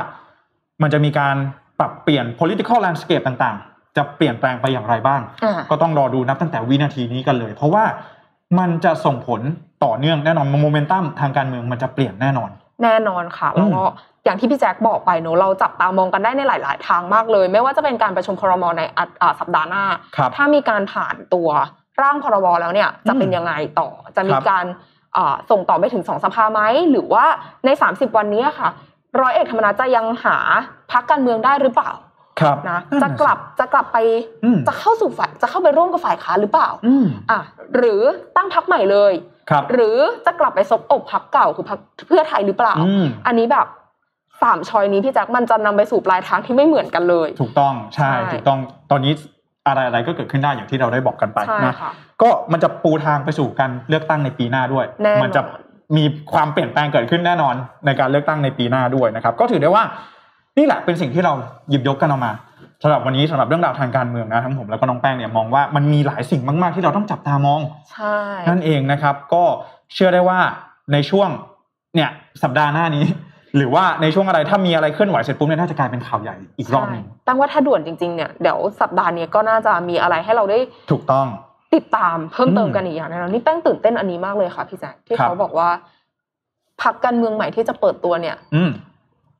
[0.82, 1.36] มันจะมีการ
[1.78, 7.84] ปรับเปลี่ยน political landscape ต่างๆ จะเปลี่ยนแปลงไปอย่างไรบ้างอ่าก็ต้องรอดูนับตั้งแต่วินาทีนี้กันเลย เพราะว่า
[8.58, 9.40] มันจะส่งผล
[9.84, 12.50] ต่อเนื่องแน่นอนโมเมนตัมทางการเมืองมันจะเปลี่ยนแน่นอน
[12.82, 13.82] แน่นอนค่ะอืแล้วมก็
[14.24, 19.84] อย่างที่พี่แจ็คบอกไปเนอะเราจับตามองกันได้ในหลาย ๆ ทางมากเลย ไม่ว่าจะเป็นการประชุมครมในอะอ่าสัปดาห์หน้า
[20.16, 21.48] ครับถ้ามีการผ่านตัว
[22.02, 24.64] ร่างพรบแล้วเนี่ยจะเป็นยังไงต่อจะมีครับการ
[25.16, 27.24] อ่าส่งต่อไปถึงสองสภาไหมหรือว่า
[27.64, 28.68] ใน 30 วันนี้ค่ะ
[29.20, 30.36] ร้อยเอกธรรมนัฐจะยังหา
[30.92, 32.07] พักการเมืองได้หรือเปล่าครับ
[32.70, 33.98] นะนั่นจะน่กลับจะกลับไป
[34.44, 37.40] อืมจะเข้าสู่ฝ่ายจะเข้าไปร่วมกับฝ่ายค้านหรือเปล่าอืมอะ
[37.76, 38.00] หรือ
[38.36, 39.12] ตั้งพักใหม่เลย
[39.50, 39.96] ครับหรือ
[40.26, 43.66] จะกลับไปซบอกพักเก่าคือพักเพื่อไทยหรือเปล่าอืมอันนี้แบบ
[44.42, 48.58] สามชอยนี้พี่แจ็คมันจะนำไปสู่ปลายทางที่ไม่เหมือนกันเลย ถูกต้องใช่ใช่ถูกต้อง
[48.90, 49.12] ตอนนี้
[49.66, 51.90] อะไรอะไรก็เกิดขึ้นได้อย่างที่เราได้บอกกันไปใช่นะค่ะ
[52.22, 55.42] ก็มันจะปูทางไปสู่การเลือกตั้งในปีหน้าด้วยแน่นอนมัจะ
[55.96, 57.54] มีความเปลี่ยนแปลงเกิดขึ้นแน่นอน
[57.86, 59.84] ในการเลือกตั้งในปีหน้าด้วยนะครับ ก็ถือได้ว่า
[60.58, 61.32] นี่แหละเป็นสิ่งที่เรา
[61.70, 62.32] หยิบยกกันออกมา
[62.82, 67.60] สำหรับวันนี้สำหรับเรื่องราวทางการเมืองนะทั้งผมแล้วก็น้องแป้งเนี่ยมองว่ามันมีหลายสิ่งมาก ๆ ที่เราต้องจับตามอง
[67.92, 68.16] ใช่
[68.48, 69.42] นั่นเองนะครับ ก็
[69.94, 70.38] เชื่อได้ว่า
[70.92, 71.28] ในช่วง
[71.94, 72.10] เนี่ย
[72.42, 73.04] สัปดาห์หน้านี้
[73.56, 80.58] หรือว่าในช่วงอะไรถ้ามีอะไรเคลื่อนไหวเสร็จปุ๊บเนี่ยน่าจะกลายเป็นข่าวใหญ่อีกรอบหนึ่งใช่ตั้งว่าถ้าด่วนจริง ๆ เนี่ยเดี๋ยวสัปดาห์นี้ก็น่าจะมีอะไรให้เราได้
[80.90, 81.26] ถูกต้อง
[81.74, 85.68] ติดตามเพิ่มเติมอืมกันอีกอย่างแน่นอนนี่แป้งตื่นเต้นอันนี้มากเลยค่ะพี่แจ็คที่ครับเขาบอกว่า
[86.82, 88.70] พักการเมืองใหม่ที่จะเปิดตัวเนี่ยอืม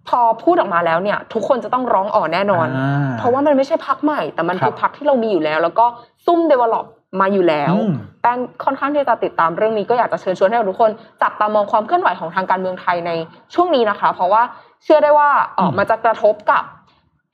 [0.08, 5.86] พอพูดออกมาแล้วเนี่ยทุกคนจะต้องร้องอ๋อแน่นอนอ่เพราะว่ามันไม่ใช่พักใหม่ แต่มันครับคือพักที่เรามีอยู่แล้ว แล้วก็
[6.26, 6.86] ซุ่ม develop
[7.20, 10.90] มาอยู่แล้วอืมแป้งค่อนข้างที่จะติดตามเรื่องนี้ก็อยากจะเชิญชวนให้ทุกคน
[11.22, 13.10] จับตามองความเคลื่อนไหวของทางการเมืองไทยใน
[13.54, 14.42] ช่วงนี้นะคะ เพราะว่า
[14.84, 16.62] เชื่อได้ว่าเออมมันจะกระทบกับ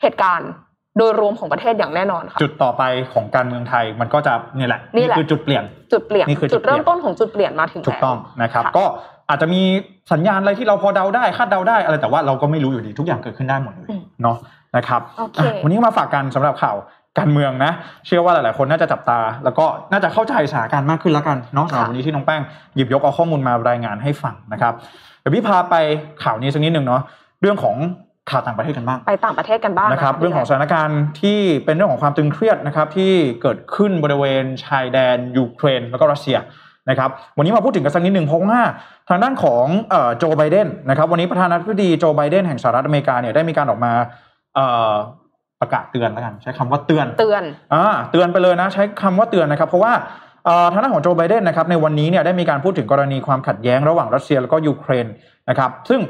[0.03, 0.51] เหตุการณ์
[0.99, 8.85] โดยรวมของประเทศอย่างแน่นอนค่ะจุดต่อไปของการเมืองไทยมันก็จะเนี่ยแหละนี่แหละคือจุดเปลี่ยนจุดเปลี่ยนนี่คือจุจุดดเปลี่ยนเริ่มต้นของจุดเปลี่ยนมาถึงถูกต้องแล้วนะครับค่ะก็
[9.29, 9.63] อาจจะมี
[10.13, 14.37] สัญญาณอะไรที่เราพอเดาได้คาดเดาได้อะไรแต่ว่าเราก็ไม่รู้อยู่ดีทุกอย่างเกิดขึ้นได้หมดเลยอืมเนาะ
[14.77, 16.77] นะครับโอเคอะวันนี้มาฝากกันสำหรับข่าว
[17.19, 17.73] การเมืองนะ
[18.07, 22.43] เชื่อว่าหลายๆ คนน่าจะจับตา แล้วก็น่าจะเข้าใจสถานการณ์มากขึ้นแล้วกันเนาะสำหรับวันนี้ที่น้องแป้ง
[22.75, 24.75] หยิบยกเอาข้อมูลมารายงานให้ฟังนะครับ
[25.21, 25.75] เดี๋ยวพี่พาไป
[26.23, 27.03] ข่าวนี้สักนิดหนึ่งเนาะ
[27.41, 27.77] เรื่องของ
[28.31, 36.37] ข่าวต่างประเทศกันบ้างไปต่างประเทศกันบ้างนะครับะเรื่องของสถานการณ์ที่เป็นเรื่องของความตึงเครียดนะครับ ที่เกิดขึ้นบริเวณชายแดนยูเครนแล้วก็รัสเซีย
[36.91, 38.61] นะครับ วันนี้มาพูดถึงกันสักนิดหนึ่งเพราะว่า
[39.09, 43.93] ทางด้านของเอ่อโจไบเดนนะครับวันนี้ประธานาธิบดีโจไบเดนแห่งสหรัฐอเมริกาเนี่ยได้มีการออกมา
[44.55, 44.93] เอ่อ
[45.61, 47.43] ประกาศเตือนแล้วกันใช้คำว่าเตือนเตือน
[47.75, 49.93] อ่าเตือนไปเลยนะใช้คำว่าเตือนนะครับ เพราะว่า
[50.45, 55.07] เอ่อทางด้านของโจไบเดนนะครับในวันนี้เนี่ยได้มีการพูดถึงกรณีความขัดแย้งระหว่างรัสเซียแล้วก็ยูเครน
[55.49, 56.01] นะครับซึ่ง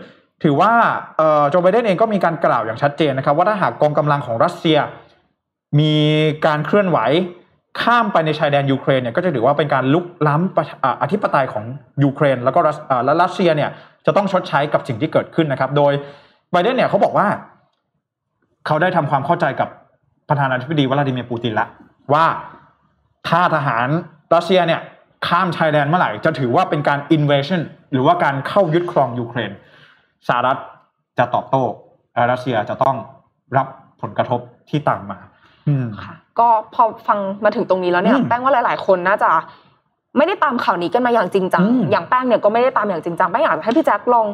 [0.43, 0.73] ถือว่า
[1.17, 4.79] เอ่อโจไบเดนเองก็มีการกล่าวอย่างชัดเจนนะครับ ว่าถ้าหากกองกำลังของรัสเซีย
[5.81, 5.95] มี
[6.47, 6.99] การเคลื่อนไหว
[7.83, 11.65] ข้ามไปในชายแดนยูเครนเนี่ยก็จะถือว่าเป็นการรุกล้ำอธิปไตยของ
[12.05, 13.71] ยูเครน แล้วก็รัสและรัสเซียเนี่ย
[14.07, 15.93] จะต้องชดใช้กับสิ่งที่เกิดขึ้นนะครับ โดย
[16.53, 17.27] ไบเดนเนี่ยเขาบอกว่า
[18.67, 19.69] เขาได้ทำความเข้าใจกับ
[20.29, 21.67] ประธานาธิบดีวลาดิเมียร์ปูตินละ
[22.13, 22.27] ว่า
[23.29, 23.89] ถ้าทหาร
[24.35, 24.81] รัสเซียเนี่ย
[25.27, 29.53] ข้ามชายแดนเมื่อไหร่ จะถือว่าเป็นการ invasion หรือว่าการเข้ายึดครองยูเครน
[30.29, 30.59] สหรัฐ
[31.19, 31.65] จะตอบโต้
[32.31, 32.97] รัสเซียจะต้อง
[33.57, 33.67] รับ
[34.03, 35.19] ผลกระทบที่ตามมา
[35.69, 39.31] อืมค่ะ ก็พอฟังมาถึงตรงนี้แล้วเนี่ยอืมแป้งว่าหลาย ๆ คนน่าจะ
[40.17, 44.27] ไม่ได้ตามข่าวนี้กันมาอย่างจริงจังอืมอย่างแป้งเนี่ยก็ไม่ได้ตามอย่างจริงจังแป้งอยากให้พี่แจ็คลอง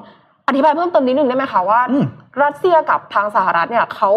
[0.49, 2.05] อธิบายเพิ่มเติมนิดนึงได้ไหมคะว่าอืม
[2.43, 4.11] รัสเซียกับทางสหรัฐเนี่ยเขา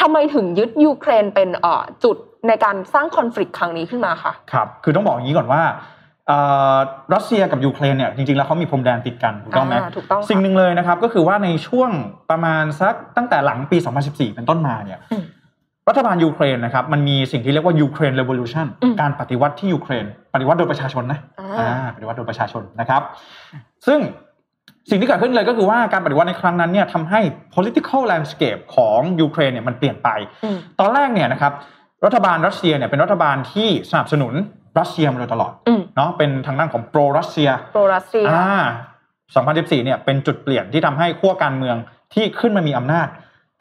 [0.00, 2.16] ทำไมถึงยึดยูเครนเป็นเอ่อจุด
[2.48, 5.62] ในการสร้างคอน FLICT ครั้งนี้ขึ้นมาค่ะครับคือต้องบอกอย่างนี้ก่อนว่า
[6.26, 6.38] เอ่
[6.74, 6.76] อ
[7.14, 11.90] รัสเซียกับยูเครนเนี่ยจริงๆ แล้วเขามีพรมแดนติดกันถูกต้องไหมอ่าถูกต้องค่ะสิ่งหนึ่งเลยนะครับก็คือว่าในช่วง
[12.30, 13.76] ประมาณสักตั้งแต่หลังปี
[14.06, 15.24] 2014 เป็นต้นมาเนี่ยอืม
[15.88, 23.02] รัฐบาลยูเครนนะครับมันมีสิ่งที่เรียกว่ายูเครนเร v o l u t i o n อืมการปฏิวัติที่ยูเครน ปฏิวัติโดยประชาชนนะอ่าอ่าปฏิวัติโดยประชาชนนะครับ
[23.86, 23.98] ซึ่ง
[24.90, 27.20] สิ่งที่เกิดขึ้นเลยก็คือว่าการปฏิวัติในครั้งนั้นเนี่ยทำให้
[27.54, 30.08] political landscape ของยูเครนเนี่ยมันเปลี่ยนไป
[30.44, 31.52] อืมตอนแรกเนี่ยนะครับ
[32.04, 34.34] รัฐบาลรัสเซียเนี่ยเป็นรัฐบาลที่สนับสนุน
[34.78, 38.48] รัสเซียมาโดยตลอดอืมเนาะเป็นทางด้านของโปรรัสเซียโปรรัสเซียอ่า
[39.24, 41.76] 2014เนี่ยเป็นจุดเปลี่ยนที่ทำให้ขั้วการเมือง
[42.14, 43.08] ที่ขึ้นมามีอำนาจ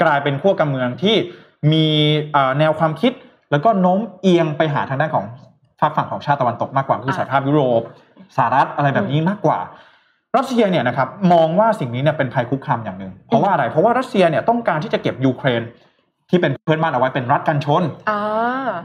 [0.03, 1.15] กลายเป็นขั้วการเมืองที่
[1.71, 1.85] มี
[2.31, 3.11] เอ่อแนวความคิด
[3.51, 5.25] แล้วก็โน้มเอียงไปหาทางด้านของ
[5.79, 7.81] ฝากฝั่งของชาติตะวันตกมากกว่าคืออ่าสหภาพยุโรป
[8.35, 9.59] สหรัฐอะไรแบบนี้มากกว่า
[10.37, 15.61] รัสเซียเนี่ยนะครับมองว่าสิ่งนี้เนี่ยเป็นภัยคุกคามอย่างหนึ่งเพราะว่าอะไร เพราะว่ารัสเซียเนี่ยต้องการที่จะเก็บยูเครน
[16.29, 18.19] ที่เป็นเพื่อนบ้านเอาไว้เป็นรัฐกันชนอ่า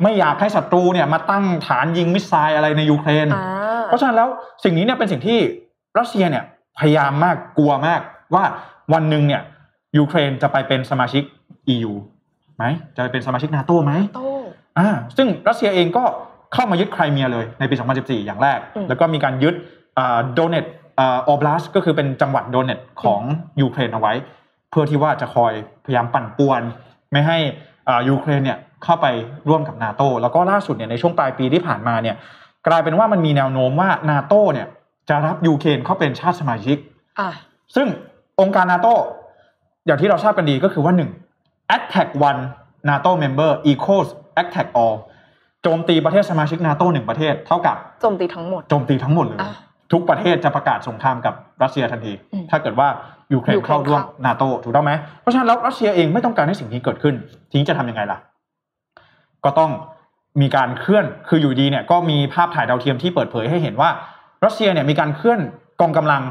[0.03, 4.29] ไม่อยากให้ศัตรูเนี่ยมาตั้งฐานยิงมิสไซล์อะไรในยูเครนอ่าเพราะฉะนั้นแล้ว
[4.65, 5.39] สิ่งนี้เนี่ยเป็นสิ่งที่
[5.99, 6.45] รัสเซียเนี่ย
[6.79, 8.01] พยายามมากกลัวมาก
[8.35, 8.45] ว่า
[8.93, 9.43] วันหนึ่งเนี่ย
[9.99, 11.23] ยูเครนจะไปเป็นสมาชิก
[11.75, 11.93] EU
[12.63, 14.23] ไหมจะไปเป็นสมาชิกนาโต้ไหมโต
[14.79, 16.05] อ่าซึ่งรัสเซียเองก็
[16.55, 19.55] เข้ามายึดไครเมียเลยในปี 2014 อย่างแรกอืมแล้วก็มีการยึด
[20.35, 23.21] โดเนตสก์ oblast ก็คือเป็นจังหวัดโดเนตสก์ของ
[23.61, 24.13] ยูเครนเอาไว้
[24.71, 25.53] เพื่อที่ว่าจะคอย
[25.85, 26.63] พยายามปั่นป่วน
[27.13, 27.39] ไม่ให้
[27.89, 29.07] อ่ายูเครนเนี่ยเข้าไป
[29.49, 32.17] ร่วมกับนาโตแล้วก็ล่าสุดเนี่ยในช่วงปลายปีที่ผ่านมาเนี่ย
[32.67, 34.67] กลายเป็นว่ามันมีแนวโน้มว่านาโตเนี่ย
[35.09, 36.77] จะรับยูเครนเข้าเป็นชาติสมาชิก
[37.19, 37.29] อ่า
[37.75, 37.87] ซึ่ง
[38.41, 38.87] องค์การนาโต
[39.87, 41.22] อย่างที่เราทราบกันดีก็คือว่า 1.
[41.77, 42.41] Attack one
[42.89, 44.09] NATO member equals
[44.41, 44.97] attack all
[45.63, 49.53] โจมตีประเทศสมาชิกนาโตหนึ่งประเทศเท่ากับโจมตีทั้งหมดโจมตีทั้งหมดเลยอะ
[49.93, 52.89] ทุกประเทศจะประกาศสงครามกับรัสเซียทันทีอืมถ้าเกิดว่า
[53.33, 57.15] ยูเครนยูเครนเข้าร่วมเข้านาโตถูกต้องไหมเพราะฉะนั้นแล้วรัสเซียเองไม่ต้องการให้สิ่งนี้เกิดขึ้น
[57.51, 58.19] ทีนี้จะทำยังไงล่ะ
[59.45, 59.71] ก็ต้อง
[60.41, 63.91] มีการเคลื่อนคืออยู่ดีเนี่ยก็มีภาพถ่ายดาวเทียมที่เปิดเผยให้เห็นว่า
[64.45, 65.41] รัสเซียเนี่ยมีการเคลื่อน
[65.81, 66.23] กองกำลัง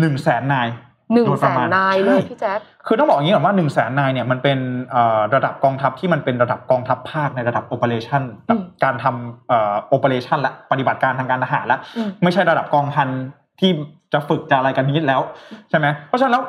[0.00, 0.68] หนึ่งแสนนาย
[1.12, 4.58] หนึ่งแสนนายโดยแสประมาณเลยใช่พี่แจ๊คคือต้องบอกอย่างนี้ก่อนว่าหนึ่งแสนนายเนี่ยมันเป็น
[4.90, 13.08] เอ่อระดับกองทัพที่มันเป็นระดับกองทัพภาคในระดับ operation อืมการทำเอ่อ operation และปฏิบัติการทางการทหารและอืมไม่ใช่ระดับกองพัน
[13.60, 13.70] ที่
[14.12, 15.20] จะฝึกจะอะไรกันนี้แล้ว
[15.70, 16.44] ใช่ไหมเพราะฉะนั้นแล้ว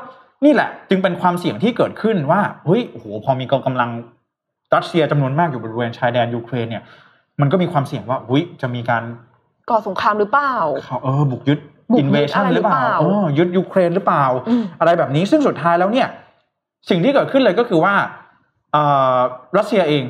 [0.45, 3.89] นี่แหละ จึงเป็นความเสี่ยงที่เกิดขึ้นว่าเฮ้ยโอ้โหพอมีกองกำลัง
[4.75, 6.83] รัสเซียจำนวนมากอยู่บริเวณชายแดนยูเครนเนี่ย
[7.41, 9.03] มันก็มีความเสี่ยงว่าอุ้ยจะมีการ
[9.69, 10.53] ก่อสงครามหรือเปล่า
[10.85, 16.07] เขาเออบุกยึดบุกยึด invasion อะไรหรือเปล่าหรือเปล่าเออยึดยูเครนหรือเปล่าอืมอะไรแบบนี้ซึ่งสุดท้ายแล้วเนี่ย
[16.89, 17.93] สิ่งที่เกิดขึ้นเลยก็คือว่า
[18.71, 18.83] เอ่
[19.15, 19.17] อ
[19.57, 20.03] รัสเซียเอง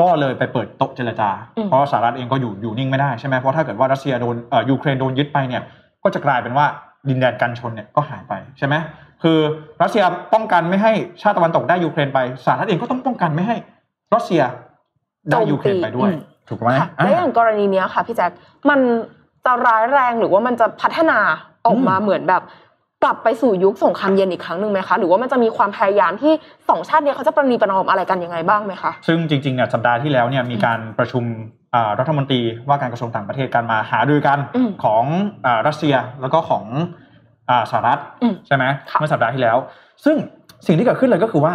[0.00, 5.62] ก็เลยไปเปิดโต๊ะเจรจาอืมเพราะว่าสหรัฐเองก็อยู่อยู่นิ่งไม่ได้ใช่ไหมเพราะถ้าเกิดว่ารัสเซียโดนเอ่อยูเครนโดนยึดไปเนี่ย
[6.02, 6.66] ก็จะกลายเป็นว่า
[7.08, 8.74] ดินแดนกันชนเนี่ยก็หายไปใช่ไหม
[9.22, 9.38] คือ
[9.82, 13.56] รัสเซียป้องกันไม่ให้ชาติตะวันตกได้ยูเครนไปสหรัฐเองก็ต้องป้องกันไม่ให้
[14.14, 14.42] รัสเซีย
[15.30, 18.30] ได้ยูเครนไปด้วยอืมถูกไหมค่ะอ่าแล้วอย่างกรณีเนี้ยค่ะพี่แจ๊ค
[18.70, 18.80] มัน
[19.48, 21.18] จะร้ายแรงหรือว่ามันจะพัฒนา
[21.66, 22.42] ออกมาอืมเหมือนแบบ
[23.04, 26.32] กลับไปสู่ยุคสงครามเย็นอีกครั้งหนึ่งไหมคะ หรือว่ามันจะมีความพยายามที่
[26.68, 31.24] สองชาติเนี้ยเขาจะประนีประนอมอะไรกันยังไงบ้างไหมคะ ซึ่งจริงๆเนี่ยสัปดาห์ที่แล้วเนี่ยมีการประชุม
[31.74, 35.04] อ่ารัฐมนตรีว่าการกระทรวงต่างประเทศกันมาหารือกันอืมของ
[35.46, 36.64] อ่ารัสเซียแล้วก็ของ
[37.50, 39.56] อ่าสหรัฐอืมใช่ไหมค่ะเมื่อสัปดาห์ที่แล้ว
[40.04, 40.16] ซึ่ง
[40.66, 41.54] สิ่งที่เกิดขึ้นเลยก็คือว่า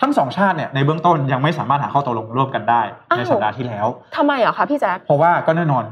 [0.00, 2.82] ทั้งสองชาติเนี่ยในเบื้องต้นยังไม่สามารถหาข้อตกลงร่วมกันได้
[3.16, 5.84] ในสัปดาห์ที่แล้วทำไมอะคะพี่แจ๊คเพราะว่าก็แน่นอน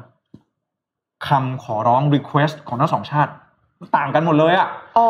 [1.29, 3.33] คำขอร้อง request ของทั้งสองชาติ
[3.97, 5.09] ต่างกันหมดเลยอะอ๋อ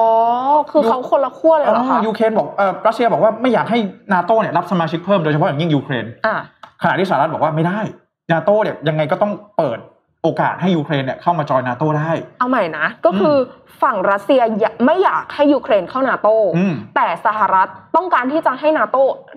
[0.70, 3.78] คือเขาคนละขั้วเลยเหรอคะยูเครนบอกเออรัสเซียบอกว่าไม่อยากให้
[4.12, 6.36] นาโตเนี่ยรับสมาชิกเพิ่มโดยเฉพาะอย่างยิ่งยูเครนอะ
[6.82, 7.80] ขณะที่สหรัฐบอกว่าไม่ได้
[8.32, 9.78] นาโตเนี่ยยังไงก็ต้องเปิด
[10.22, 13.38] โอกาสให้ยูเครนเนี่ยเข้ามาจอยนาโตได้ เอาใหม่นะ ก็คืออ
[13.82, 18.96] ฝั่งรัสเซียอยากไม่อยากให้ยูเครนเข้านาโตอืมแต่สหรัฐต้องการที่จะให้นาโต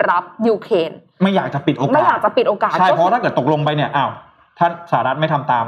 [0.09, 0.91] รับยูเครน
[1.23, 4.11] ไม่อยากจะปิดโอกาส ไม่อยากจะปิดโอกาส ใช่ก็เพราะถ้าเกิดตกลงไปเนี่ย อ้าว
[4.59, 5.65] ถ้าสหรัฐไม่ทำตาม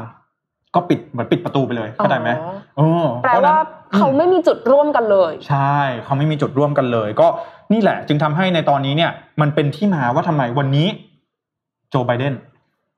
[0.76, 7.28] ก็ปิดเหมือนปิดประตูไปเลยเข้าใจไหมอ๋อเออแปลเพระว่านั้นเขาไม่มีจุดร่วมกันเลย ใช่เขาไม่มีจุดร่วมกันเลย ก็
[7.74, 9.12] นี่แหละ จึงทำให้ในตอนนี้เนี่ย
[9.42, 10.88] มันเป็นที่มาว่าทำไมวันนี้
[11.90, 12.34] โจไบเดน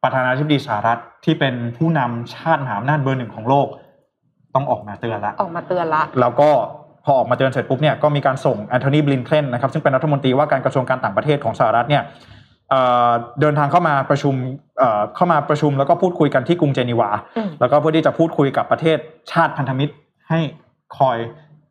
[0.03, 3.67] ประธานาธิบดีสหรัฐที่เป็นผู้นำชาติมหาอำนาจเบอร์หนึ่งของโลก
[4.55, 6.49] ต้องออกมาเตือนละออกมาเตือนละ แล้วก็
[7.05, 12.03] พอออกมาเตือนเสร็จปุ๊บเนี่ยก็มีการส่งแอนโทนีบลินเคนนะครับซึ่งเป็นรัฐมนตรีว่าการกระทรวงการต่างประเทศของสหรัฐเนี่ย
[12.69, 14.33] เอ่อเดินทางเข้ามาประชุม
[14.79, 18.97] เอ่อเข้ามาประชุมแล้วก็พูดคุยกันที่กรุงเจนีวาอืมแล้วก็เพื่อที่จะพูดคุยกับประเทศ
[19.31, 19.93] ชาติพันธมิตร
[20.29, 20.39] ให้
[20.97, 21.17] คอย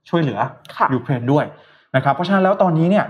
[0.08, 0.40] ช่วยเหลือ
[0.76, 1.44] ค่ะยูเครนด้วย
[1.96, 3.04] นะครับ เพราะฉะนั้นแล้วตอนนี้เนี่ย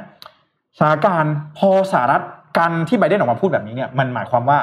[0.78, 2.22] สถานการณ์พอสหรัฐ
[2.58, 4.58] การที่ไบเดนออกมาพูดแบบนี้เนี่ยมันหมายความว่า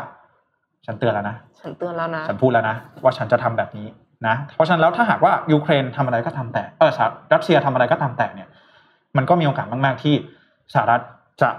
[0.85, 3.87] ฉันเตือนแล้วนะฉันเตือนแล้วนะฉันพูดแล้วนะว่าฉันจะทำแบบนี้
[4.27, 8.49] นะเพราะฉะนั้นแล้วถ้าหากว่ายูเครนทำอะไรก็ทำแต่เออสหรัสเซียทำอะไรก็ตามแต่เนี่ย
[9.17, 10.15] มันก็มีโอกาสมาก ๆ ที่
[10.73, 11.01] สหรัฐ
[11.41, 11.49] จะ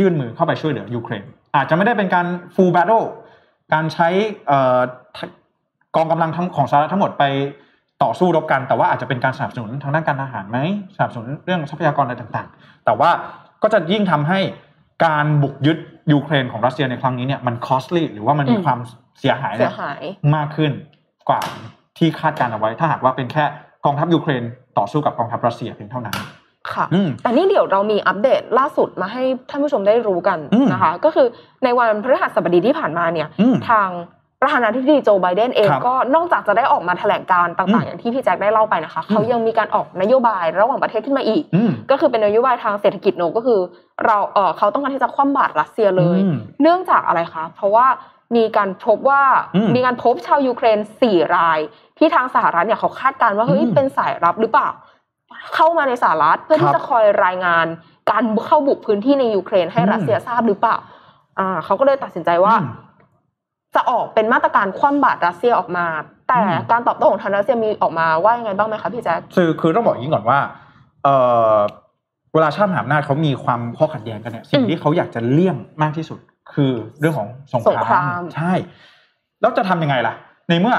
[0.00, 1.24] ยื่นมือเข้าไปช่วยเหลือยูเครน
[1.56, 3.06] อาจจะไม่ได้เป็นการ full battle
[3.72, 4.08] การใช้
[4.46, 4.80] เอ่อ
[5.96, 7.24] กองกำลังทั้งของสหรัฐทั้งหมดไป
[8.02, 10.58] ต่อสู้รบกัน แต่ว่าอาจจะเป็นการสนับสนุนทางด้านการทหารไหม
[10.96, 13.10] สนับสนุนเรื่องทรัพยากรอะไรต่างๆ แต่ว่า
[13.62, 14.38] ก็จะยิ่งทำให้
[15.06, 15.78] การบุกยึด
[16.12, 18.78] ยูเครนของรัสเซียในครั้งนี้เนี่ยมัน costly หรือว่ามันมีอืมความ
[19.20, 20.02] เสียหายเนี่ยเสียหาย
[20.36, 20.72] มากขึ้น
[21.28, 21.40] กว่า
[21.98, 23.44] ที่คาดการณ์เอาไว้ ถ้าหากว่าเป็นแค่
[23.84, 24.42] กองทัพยูเครน
[24.78, 26.16] ต่อสู้กับกองทัพรัสเซียเพียงเท่านั้น
[26.74, 31.26] ค่ะอืมแต่นี่เดี๋ยวเรามีอัปเดตล่าสุดมาให้ท่านผู้ชมได้รู้กันอืมนะคะ ก็คือ
[31.64, 33.88] ในวันพฤหัสบดีที่ผ่านมาเนี่ยอืมทาง
[34.42, 43.60] ประธานาธิบดีโจไบเดนเองครับก็นอกจากจะได้ออกมาแถลงการต่างอืๆมอย่างที่พี่แจ็คได้เล่าไปนะคะ เขายังมีการออกนโยบายระหว่างประเทศขึ้นมาอีกอืมก็คือเป็นนโยบายทางเศรษฐกิจโนก็คือ
[44.06, 47.86] เราเออเขาต้องการที่จะคว่ำบาตรรัสเซียเลยอืมเนื่องจากอะไรคะ เพราะว่า
[48.36, 49.22] มีการพบว่า
[49.56, 51.58] อืมมีการพบชาวยูเครนสี่ราย
[51.98, 54.68] ที่ทางสหรัฐเนี่ยเขาคาดการณ์ว่าเฮ้ยอืมเป็นสายลับหรือเปล่า
[55.54, 57.66] เข้ามาในสหรัฐเพื่อครัที่บจะคอยรายงาน
[58.10, 60.76] การเข้าบุกพื้นที่ในยูเครนให้อืมรัสเซียทราบหรือเปล่า
[61.38, 62.68] อ่า เขาก็เลยตัดสินใจว่าอืม
[63.74, 65.86] จะออกเป็นมาตรการคว่ำบาตรรัสเซียออกมา
[66.28, 70.38] แต่อืมการตอบโต้ของทางรัสเซียมีออกมาว่ายังไงบ้างไหมคะพี่แจ๊คคือคือต้องบอกอย่างนี้ก่อนว่า
[71.04, 71.08] เอ
[71.54, 71.56] อ
[72.34, 76.18] เวลาชาติมหาอำนาจเขามีความข้อขัดแย้งกันเนี่ยสิ่งที่เขาอยากจะเลี่ยงมากที่สุด
[76.54, 78.52] คือเรื่องของสงสงคครารามมใช่
[79.40, 80.14] แล้วจะทำยังไงล่ะ
[80.48, 80.76] ในเมื่อ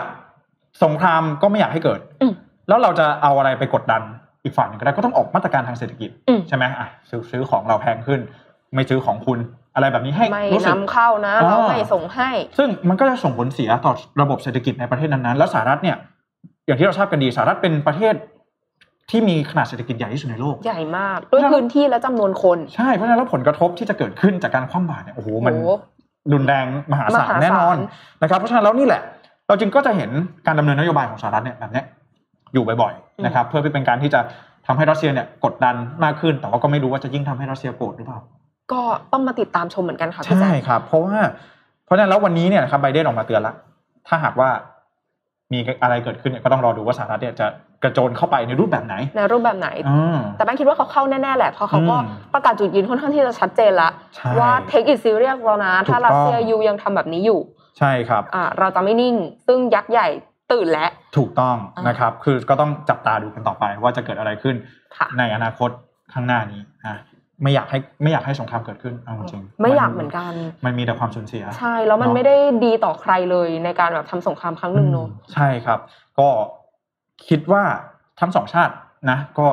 [0.84, 2.34] สงครามก็ไม่อยากให้เกิดอืม
[2.68, 4.02] แล้วเราจะเอาอะไรไปกดดัน
[4.48, 8.20] อีกฝ่ายหนึงก็ได้ก็ต้องออกมาตรการทางเศรษฐกิจอืมใช่ไหมอะซื้อซื้อของเราแพงขึ้น
[8.74, 9.40] ไม่ซื้อของคุณ
[9.76, 15.98] อะไรแบบนี้ให้ไม่รู้สึกนำเข้านะอ่าเราไม่ส่งให้ ซึ่งมันก็จะส่งผลเสียต่อระบบเศรษฐกิจในประเทศนั้นๆแล้วสหรัฐเนี่ย
[16.68, 18.14] อย่างที่เราทราบกันดีสหรัฐเป็นประเทศ
[19.10, 25.70] ที่มีขนาดเศรษฐกิจใหญ่ที่สุดในโลก ใหญ่มาก ด้วยพื้นที่และจำนวนคน ใช่เพราะฉะนั้นแล้วผลกระทบที่จะเกิดขึ้นจากการคว่ำบาตรเนี่ยโอ้โหมันโอ้โห
[26.34, 27.78] รุนแรงมหาศาลมหาศาลแน่นอน
[28.22, 29.02] นะครับเพราะฉะนั้นแล้วนี่แหละ
[29.48, 30.10] เราจึงก็จะเห็น
[30.46, 31.86] การดำเนินนโยบายของสหรัฐเนี่ยแบบเนี้ย
[32.54, 34.20] อยู่บ่อยๆนะครับเพื่อเป็นการที่จะ
[34.68, 38.20] ทำให้รัสเซียเนี่ยกดดันมากขึ้น แต่ว่าก็ไม่รู้ว่าจะยิ่งทำให้รัสเซียโกรธหรือเปล่า
[38.72, 38.82] ก็
[39.14, 41.16] ต้องมาติดตามชมเหมือนกันค่ะพี่ใช่แจ๊คครับ เพราะว่า
[41.86, 43.54] เพราะฉะนั้นแล้ววันนี้เนี่ยนะครับไบเดนออกมาเตือนละ
[44.08, 44.50] ถ้าหากว่า
[45.54, 47.48] มีอะไรเกิดขึ้นเนี่ยก็ต้องรอดูว่าสหรัฐเนี่ยจะ
[47.84, 57.40] กระโจนเข้าไปในรูปแบบไหน ในรูปแบบไหนอืมแต่แป้งคิดว่าเขาเข้าแน่ๆแหละเพราะเขาก็อืมประกาศจุดยืนค่อนข้างที่จะชัดเจนละใช่ว่า take it serious แล้วนะ ถ้าถูกต้องรัสเซียยูยังทำแบบนี้อยู่
[57.80, 59.16] ใช่ครับอ่าเราจะไม่นิ่ง
[59.48, 60.08] ซึ่งยักษ์ใหญ่
[60.52, 64.56] ตื่นแล้วถูกต้องอ่านนะครับ คือก็ต้องจับตาดูกันต่อไปว่าจะเกิดอะไรขึ้น
[64.98, 65.70] ค่ะในอนาคต
[66.14, 66.96] ข้างหน้านี้อะ
[67.44, 70.34] ไม่อยากให้ไม่อยากให้สงครามเกิดขึ้นเอาจริงๆไม่อยากเหมือนกัน
[70.66, 75.80] มันมีแต่ความสูญเสีย ใช่แล้วมันเนอะไม่ได้ดีต่อใครเลยในการแบบทำสงครามครั้งหนึ่งเนอะอืมใช่ครับ
[76.20, 76.28] ก็
[77.28, 77.64] คิดว่า
[78.20, 78.74] ทั้งสองชาติ
[79.10, 79.48] นะ ก็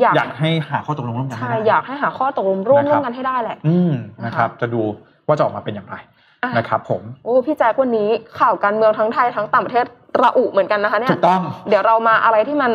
[0.00, 4.82] อยากอยากให้หาข้อตกลงร่วมกันให้ใช่ได้อยากให้หาข้อตกลงร่วมนะครับร่วมกันให้ได้แหละ อืมนะคะนะครับ จะดู
[5.26, 6.13] ว่าจะออกมาเป็นอย่างไรอะ
[6.56, 8.08] นะครับผมโอ้พี่แจ๊ควันนี้
[8.40, 9.84] ข่าวการเมืองทั้งไทยทั้งต่างประเทศ
[10.22, 12.72] ระอุเหมือนกันนะคะเนี่ถูยกต้องเดี๋ยวเรามาอะไรที่มัน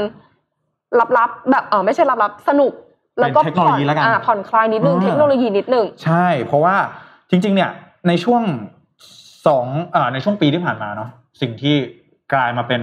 [1.18, 2.74] ลับๆแบบเออไม่ใช่ลับๆสนุก
[3.20, 6.76] แล้วก็เป็นเทคโนโลยีแล้วกันอ่าผ่อนคลายนิดนึงอ่าเทคโนโลยีนิดนึงใช่ เพราะว่า
[7.30, 7.72] จริง ๆ เนี่ย
[8.08, 8.42] ในช่วง
[9.48, 11.10] สองอ่าในช่วงปีที่ผ่านมาเนาะ
[11.42, 11.76] สิ่งที่
[12.34, 12.82] กลายมาเป็น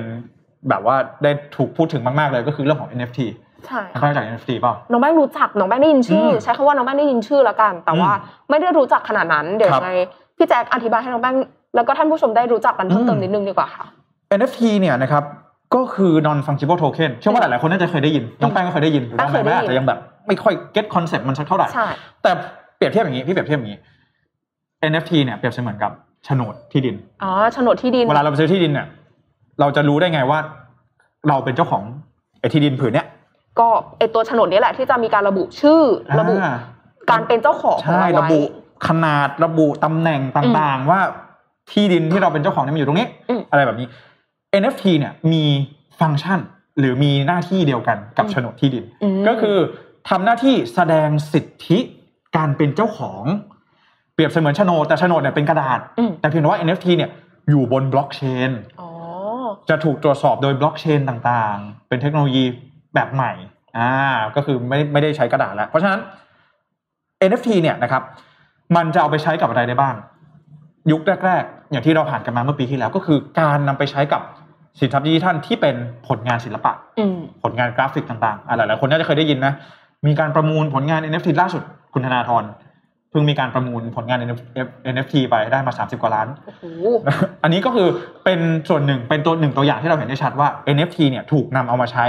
[0.69, 3.21] แบบว่าได้ถูกพูดถึงมากๆเลยก็คือเรื่องของ NFT
[3.67, 8.11] ใช่เข้าใจจาก NFT เปล่าน้องแป้งรู้จักน้องแป้งได้ยินชื่ออมใช้คำว่าน้องแป้งได้ยินชื่อแล้วกัน แต่ว่า
[8.51, 9.93] ไม่ได้รู้จักขนาดนั้น เดี๋ยวครับยังไง
[10.37, 11.37] พี่แจ๊คอธิบายให้น้องแป้ง
[11.75, 13.85] แล้วก็ท่านผู้ชมได้รู้จักกันเพิ่มเติมอืมนิดนึงดีกว่าค่ะ
[14.39, 15.25] NFT เนี่ยนะครับ
[15.75, 21.87] ก็คือ non fungible token เชื่อว่าหลายๆคนน่าจะเคยได้ยิน น้องแป้งก็เคยได้ยินหรือว่าแป้งเคแม่ยได้อายินจจะยังแบบ ไม่ค่อย get concept มันสักเท่าไหร่ใช่
[22.23, 22.31] แต่
[22.77, 23.79] เปรียบเทียบอย่างนี้พี่เปรียบเทียบอย่างนี้
[24.91, 25.93] NFT เนี่ยเปรียบเสมือนกับ
[26.25, 28.87] โฉนดที่ดินอ๋อโฉนดที่ดินเวลาเราไปซื้อที่ดินเนี่ย
[29.61, 30.39] เราจะรู้ได้ไงว่า
[31.29, 31.83] เราเป็นเจ้าของ
[32.41, 33.07] ไอ้ที่ดินผืนเนี้ย
[33.59, 33.69] ก็
[33.99, 35.81] ไอตัวโฉนดนี้แหละที่จะมีการระบุชื่อ
[36.21, 36.57] ระบุอ่า
[37.11, 38.41] การเป็นเจ้าของของใช่เราระไว้บุ
[38.89, 41.01] ขนาดระบุตำแหน่งต่างๆ ว่า
[41.73, 43.87] ที่ดินที่เราเป็นเจ้าของเนี่ยมันอยู่ตรงนี้อืมอะไรแบบนี้
[44.63, 45.45] NFT เนี่ยมี
[46.01, 46.41] ฟังก์ชัน
[46.79, 48.85] หรือมีหน้าที่เดียวกันกับอืมโฉนดที่ดิน
[49.21, 49.57] มก็คือ
[50.09, 51.79] ทำหน้าที่แสดงสิทธิ
[52.37, 53.25] การเป็นเจ้าของ
[54.15, 57.11] เปรียบเสมือนโฉนดแต่โฉนดเนี่ยเป็นกระดาษมแต่เพียงแต่ว่า NFT เนี่ย
[57.51, 58.91] อยู่บนบล็อกเชนอ๋อ
[59.69, 62.45] จะถูกตรวจสอบโดยบล็อกเชนต่างๆ เป็นเทคโนโลยี
[62.95, 63.33] แบบใหม่
[63.77, 63.91] อ่า
[64.37, 66.01] ก็คือไม่ไม่ได้ใช้กระดาษแล้ว เพราะฉะนั้น
[67.29, 68.03] NFT เนี่ยนะครับ
[68.77, 69.95] มันจะเอาไปใช้กับอะไรได้บ้าง
[70.91, 74.23] ยุคแรก ๆ อย่างที่เราผ่านกันมาเมื่อปีที่แล้ว ก็คือการนำไปใช้กับ
[74.81, 75.77] สินทรัพย์ดิจิทัลที่เป็น
[76.09, 79.53] ผลงานศิลปะอืมผลงานกราฟิกต่างๆอะหลายๆคนน่าจะเคยได้ยินนะ
[80.07, 81.63] มีการประมูลผลงาน NFT ล่าสุด
[81.95, 82.45] คุณธนาธร
[83.11, 84.19] เพิ่งมีการประมูลผลงาน
[84.95, 86.63] NFT ไปได้มา 30 กว่าล้านโอ้โห
[87.43, 87.89] อันนี้ก็คือ
[88.25, 92.07] เป็นส่วนหนึ่งเป็นตัวหนึ่งตัวอย่างที่เราเห็นได้ชัดว่า NFT เนี่ยถูกนำเอามาใช้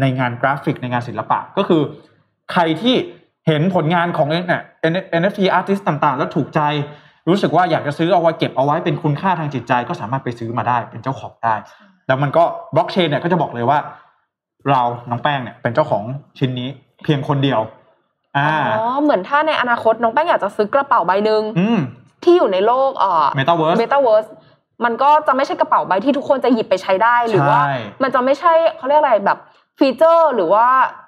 [0.00, 1.82] ในงานกราฟิกในงานศิลปะ ก็คือ
[2.52, 2.96] ใครที่
[3.48, 4.62] เห็นผลงานของเนี่ย
[5.20, 6.60] NFT artist ต่างๆ แล้วถูกใจ
[7.28, 11.54] รู้สึกว่าอยากจะซื้อเอาไว้เก็บเอาไว้เป็นคุณค่าทางจิตใจ ก็สามารถไปซื้อมาได้เป็นเจ้าของได้
[12.06, 13.78] แล้วมันก็บล็อกเชนเนี่ยก็จะบอกเลยว่า
[14.70, 16.02] เราน้องแป้งเนี่ยเป็นเจ้าของ
[16.38, 16.68] ชิ้นนี้
[17.04, 17.60] เพียงคนเดียว
[18.36, 21.78] อ่าอ๋อเหมือนถ้าในอนาคตน้องแป้งอยากจะซื้อกระเป๋าใบหนึ่งอืม
[22.24, 24.26] ที่อยู่ในโลกเอ่อ Metaverse เมตาเวิร์ส
[24.84, 29.38] มันก็จะไม่ใช่กระเป๋าใบที่ทุกคนจะหยิบไปใช้ได้หรือว่าใช่มันจะไม่ใช่เขาเรียกอะไรแบบ
[29.78, 30.66] ฟีเจอร์หรือว่า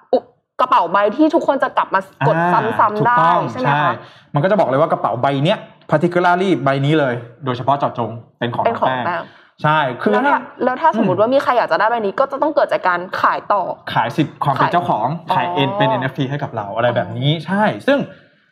[0.61, 3.95] กระเป๋าใบที่ทุกคนจะกลับมากดอ่าซ้ำๆกได้ถูกต้องใช่ไหมคะ
[4.33, 5.57] มันก็จะบอกเลยว่ากระเป๋าใบเนี้ย
[5.91, 7.13] particularly ใบนี้เลย
[7.45, 9.21] โดยเฉพาะเจาะจงเป็นของเป็นของแป้งแป้ง
[9.63, 13.61] ใช่ คือแล้วถ้าถ้าแล้วถ้าสมมอืติมว่ามีใครอยากจะได้ใบนี้ก็จะต้องเกิดจากการขายต่อ
[13.93, 17.97] ขายสิทธิ์ความเป็นขายเจ้าของ ขายอ๋อเอ็นเป็น NFT ให้กับเราอะไรแบบนี้ ใช่ ซึ่ง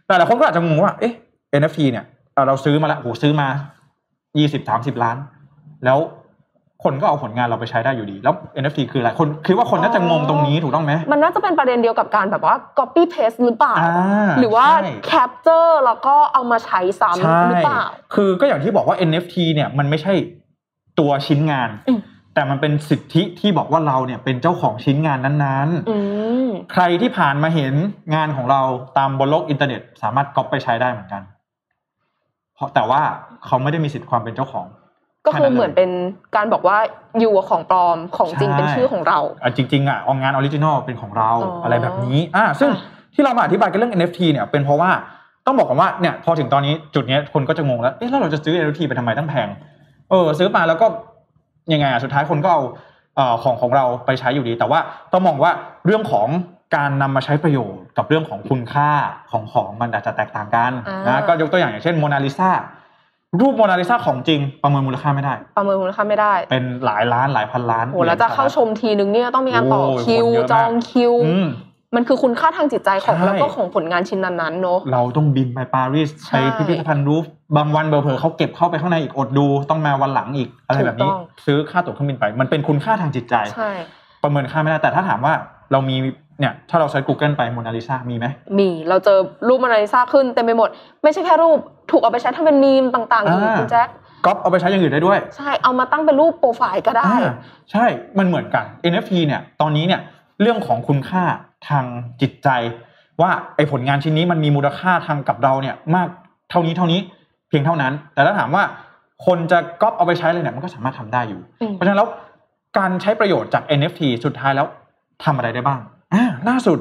[0.07, 1.13] แต่ละคนก็อาจจะงงว่า เอ๊ะ
[1.59, 3.47] NFT เนี่ยเอ่อเราซื้อมาแล้วโอ้โหซื้อมา
[4.37, 5.17] ยี่สิบสามสิบล้าน
[5.85, 5.97] แล้ว
[6.83, 20.13] คนก็เอาผลงานเราไปใช้ได้อยู่ดี แล้ว NFT คืออะไรคนคิดว่าคนน่าจะงงตรงนี้ถูกต้องไหมมันน่าจะเป็นประเด็นเดียวกับการแบบว่า copy paste หรือเปล่าอ่าหรือว่าใช่ capture แล้วก็เอามาใช้ซ้ำใช่หรือเปล่า คือก็อย่างที่บอกว่า NFT เนี่ยมันไม่ใช่
[20.99, 21.99] ตัวชิ้นงานอืม
[22.33, 25.97] แต่มันเป็นสิทธิที่บอกว่าเราเนี่ยเป็นเจ้าของชิ้นงานนั้นอื
[26.47, 27.73] มๆใครที่ผ่านมาเห็น
[28.15, 28.61] งานของเรา
[28.97, 31.23] ตามบนโลกอินเทอร์เน็ต สามารถก๊อปไปใช้ได้เหมือนกัน
[32.55, 33.01] เพราะแต่ว่า
[33.45, 34.67] เขาไม่ได้มีสิทธิความเป็นเจ้าของ
[35.29, 35.89] ก็คือเหมือนเป็น
[36.35, 36.77] การบอกว่า
[37.19, 42.79] อยู่ของปลอมของจริงใช่เป็นชื่อของเราอะจริงๆอะเอางาน original เป็นของเราอ๋อออะไรแบบนี้อ่าซึ่งอะ
[43.13, 44.91] ที่เรามาอธิบายกันเรื่อง NFT เนี่ยเป็นเพราะว่า
[45.45, 49.47] ต้องบอกก่อนว่าเนี่ยพอถึงตอนนี้จุดเนี้ยคนก็จะงงแล้วเอ๊ะแล้วเราจะซื้อ NFT ไปทำไมตั้งแพง
[50.09, 50.87] เออซื้อมาแล้วก็
[51.73, 52.61] ยังไงอะสุดท้ายคนก็เอา
[53.15, 54.79] เอ่อของของเราไปใช้อยู่ดี แต่ว่า
[55.11, 55.51] ต้องมองว่า
[55.85, 56.27] เรื่องของ
[56.75, 58.91] การนำมาใช้ประโยชน์กับเรื่องของคุณค่า
[59.31, 62.51] ของของมันอาจจะแตกต่างกันอ่านนะก็ยกตัวอย่างอย่างเช่นโมนาลิซา
[63.39, 71.47] รูปโมนาลิซาของจริงประเมินมูลค่าไม่ได้ ประเมินมูลค่าไม่ได้ เป็นหลายล้านหลายพันล้านโอ้แล้วจะเข้าชมทีนึงเนี่ยต้องมีการต่อโอ้ยคิวคนเยอะมากจองคิวอืม
[71.95, 77.25] มันคือคุณค่าทางจิตใจของใช่แล้วก็ของผลงานชิ้นนั้นๆเนอะเราต้องบินไปปารีสใช่ไปพิพิธภัณฑ์รูฟ
[77.57, 83.71] บางวันเบอร์เพอเขาเก็บเข้าไปข้างในอีกอดดู ต้องมาวันหลังอีกอะไรแบบนี้ถูกต้องซื้อค่าตั๋วเครื่องบินไป มันเป็นคุณค่าทางจิตใจใช่
[84.23, 85.33] ประเมินค่าไม่ได้แต่ถ้าถามว่า
[85.71, 85.95] เรามี
[86.39, 88.25] เนี่ยถ้าเราใช้ Google ไปโมนาลิซามีไหม
[88.59, 90.69] มีเราเจอรูปมานาลิซาขึ้นเต็มไปหมด
[91.03, 91.57] ไม่ใช่แค่รูป
[91.91, 93.87] ถูกเอาไปใช้ทำเป็นมีมต่างๆอีกอ่าคุณแจ็ค
[94.25, 97.33] ก๊อปเอาไปใช้อย่างอื่นได้ด้วย ใช่เอามาตั้งเป็นรูปโปรไฟล์ก็ได้อ่า
[97.71, 97.85] ใช่
[98.17, 100.01] มันเหมือนกัน NFT เนี่ยตอนนี้เนี่ย
[100.41, 101.23] เรื่องของคุณค่า
[101.69, 101.85] ทาง
[102.21, 102.49] จิตใจ
[103.21, 106.07] ว่าไอ้ผลงานชิ้นนี้มันมีมูลค่าทางกับเราเนี่ยมาก
[106.49, 106.99] เท่านี้เท่านี้
[107.49, 108.63] เพียงเท่านั้น แต่ถ้าถามว่า
[109.25, 112.09] คนจะก๊อปเอาไปใช้เลยเนี่ยมันก็สามารถทำได้อยู่อืมเพราะฉะนั้นแล้ว
[112.77, 114.67] การใช้ประโยชน์จาก NFT สุดท้ายแล้ว
[115.23, 115.79] ทำอะไรได้บ้าง
[116.13, 116.79] อ่าล่าสุด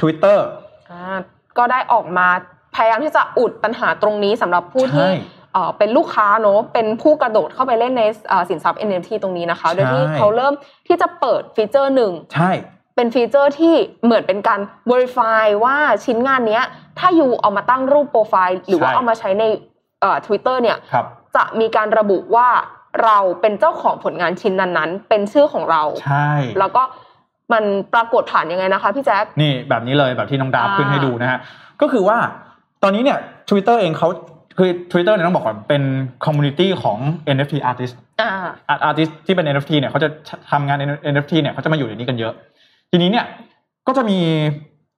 [0.00, 0.38] Twitter
[0.90, 1.18] อ่า
[1.58, 2.28] ก็ได้ออกมา
[2.74, 5.12] พยายามที่จะอุดปัญหาตรงนี้สำหรับผู้ที่ใช่
[5.52, 10.54] เอ่อเป็นลูกค้าเนอะเป็นผู้กระโดดเข้าไปเล่นในเอ่อสินทรัพย์ NFT ตรงนี้นะคะ โดยที่ใช่เขาเริ่ม
[10.86, 12.50] ที่จะเปิดฟีเจอร์หนึ่งใช่
[12.96, 16.64] เป็นฟีเจอร์ที่เหมือนเป็นการ verify ว่าชิ้นงานเนี้ย
[16.98, 19.44] ถ้า you เอามาตั้งรูปโปรไฟล์หรือว่าใช่เอามาใช้ใน
[20.00, 22.48] เอ่อ Twitter เนี่ยครับจะมีการระบุว่า
[23.04, 26.82] เราเป็นเจ้าของผลงานชิ้นนั้นๆ เป็นชื่อของเรา ใช่ แล้วก็
[27.52, 31.38] มันปรากฏผ่านยังไงนะคะพี่แจ๊คนี่แบบนี้เลยแบบที่น้องดาบอ่าขึ้นให้ดูนะฮะ
[31.80, 32.18] ก็คือว่า
[32.82, 33.18] ตอนนี้เนี่ย
[33.50, 34.08] Twitter เองเขา
[34.58, 35.82] คือ Twitter เนี่ยต้องบอกก่อนเป็น
[36.24, 36.98] community ของ
[37.36, 40.08] NFT artist อ่า artist ที่เป็น NFT เนี่ยเขาจะ
[40.50, 40.78] ทำงาน
[41.14, 42.32] NFT เนี่ยเขาจะมาอยู่ในนี้กันเยอะ
[42.90, 43.26] ทีนี้เนี่ย
[43.86, 44.18] ก็จะมี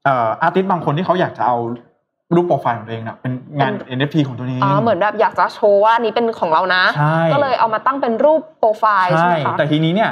[0.05, 1.57] เอ่อ artist บางคนที่เขาอยากจะเอา
[2.35, 10.11] รูปโปรไฟล์ของตัวเองเนี่ยเป็นงาน NFT ของตัวเองอ๋อเหมือนแบบอยากจะโชว์ว่านี้เป็นของเรานะใช่ก็เลยเอามาตั้งเป็นรูปโปรไฟล์ใช่ใช่ไหมคะแต่ทีนี้เนี่ย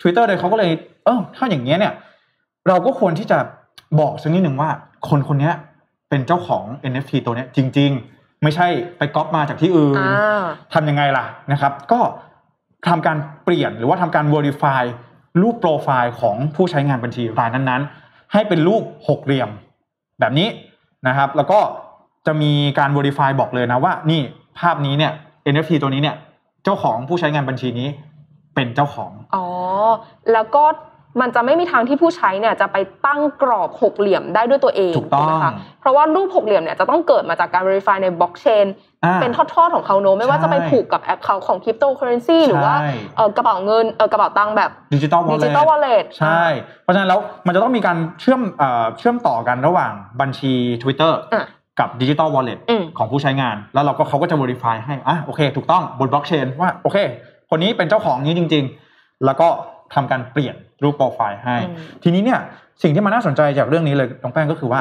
[0.00, 0.70] ทวิตเตอร์เลยเขาก็เลย
[1.04, 1.92] เออถ้าอย่างเงี้ยเนี่ย
[2.68, 3.38] เราก็ควรที่จะ
[4.00, 4.70] บอกสักนิดหนึ่งว่า
[5.08, 5.54] คนคนเนี้ย
[6.08, 8.66] เป็นเจ้าของ NFT ตัวเนี้ยจริง ๆ ไม่ใช่
[8.98, 10.42] ไปก๊อปมาจากที่อื่นอ่า
[10.74, 12.00] ทำยังไงล่ะนะครับ ก็
[12.88, 14.82] ทำการเปลี่ยนหรือว่าทำการ verify
[15.40, 19.50] รูปโปรไฟล์ของผู้ใช้งานบัญชีรายนั้นๆ ให้เป็นรูปหกเหลี่ยม
[20.20, 20.48] แบบนี้
[21.08, 21.60] นะครับ แล้วก็
[22.26, 24.20] จะมีการ verify บอกเลยนะว่านี่
[24.58, 25.12] ภาพนี้เนี่ย
[25.52, 26.16] NFT ตัวนี้เนี่ย
[26.64, 27.88] เจ้าของผู้ใช้งานบัญชีนี้
[28.54, 29.46] เป็นเจ้าของ อ๋อ
[30.32, 30.64] แล้วก็
[31.20, 38.89] มันจะไม่มีทางที่ผู้ใช้เนี่ยจะไปตั้งกรอบหกเหลี่ยมได้ด้วยตัวเองถูกต้องไหมคะเพราะว่ารูปหกเหลี่ยมเนี่ยจะต้องเกิดมาจากการ verify ในบล็อกเชนอ่า
[39.20, 46.42] เป็นทอดๆของเขาเนอะไม่ว่าจะไปใช่ผูกกับแอปเขาของคริปโตเคอเรนซีหรือว่าใช่เอ่อกระเป๋าเงินเอ่อกระเป๋าตังค์แบบ digital wallet digital wallet ใช่
[46.82, 50.52] เพราะฉะนั้นแล้วมันจะต้องมีการเชื่อมเอ่อเชื่อมต่อกันระหว่างบัญชี
[50.82, 51.46] Twitter อะ
[51.80, 56.98] กับ digital wallet อืมของผู้ใช้งาน แล้วเราก็เขาก็จะ verify ให้อะโอเค ถูกต้องบนบล็อกเชนว่าโอเค
[57.50, 58.64] คนนี้เป็นเจ้าของนี้จริง
[58.94, 59.48] ๆ แล้วก็
[59.94, 62.40] ทำการเปลี่ยนรูปโปรไฟล์ให้อืมทีนี้เนี่ย
[62.82, 64.80] สิ่งที่มันน่าสนใจจากเรื่องนี้เลยน้องแป้งก็คือว่า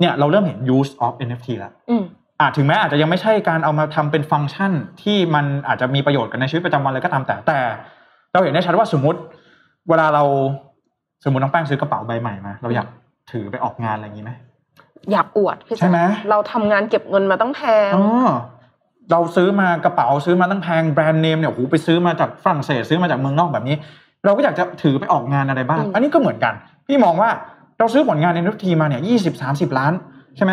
[0.00, 1.72] เนี่ยเราเริ่มเห็น use of NFT แล้ว
[2.40, 4.72] อืมอาจถึงแม้อาจจะยังไม่ใช่การเอามาทำเป็นฟังก์ชัน
[5.02, 7.58] ที่มันอาจจะมีประโยชน์กันในชีวิตประจำวันเลยก็ตามแต่แต่
[8.32, 9.20] เราเห็นได้ชัดว่าสมมติ
[9.88, 10.24] เวลาเรา
[11.24, 12.86] สมมติน้องแป้งซื้อกระเป๋าใบใหม่มาเราอยาก
[13.32, 14.32] ถือไปออกงานอะไรอย่างนี้ไหม
[15.12, 18.06] อยากอวดพี่ใช่ไหมเราทำงานเก็บเงินมาตั้งแพงอ๋อ
[19.10, 23.76] เราซื้อมากระเป๋าซื้อมาตั้งแพงแบรนด์เนมเนี่ยโอ้โหไปซื้อมาจากฝรั่งเศสซื้อมาจากเมืองนอกแบบนี้
[24.24, 26.54] เราก็อยากจะถือไปออกงานอะไรบ้างอืมอันนี้ก็เหมือนกัน
[26.86, 27.30] พี่มองว่า
[27.78, 29.92] เราซื้อผลงาน NFT มาเนี่ยยี่สิบสามสิบล้าน
[30.36, 30.52] ใช่ไหม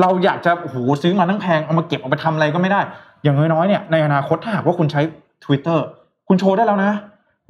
[0.00, 2.80] เราอยากจะโอ้โหซื้อมาตั้งแพงเอามาเก็บเอาไปทำอะไรก็ไม่ได้
[3.22, 5.00] อย่างน้อยๆเนี่ยในอนาคตถ้าหากว่าคุณใช้
[5.44, 5.78] Twitter
[6.28, 6.92] คุณโชว์ได้แล้วนะ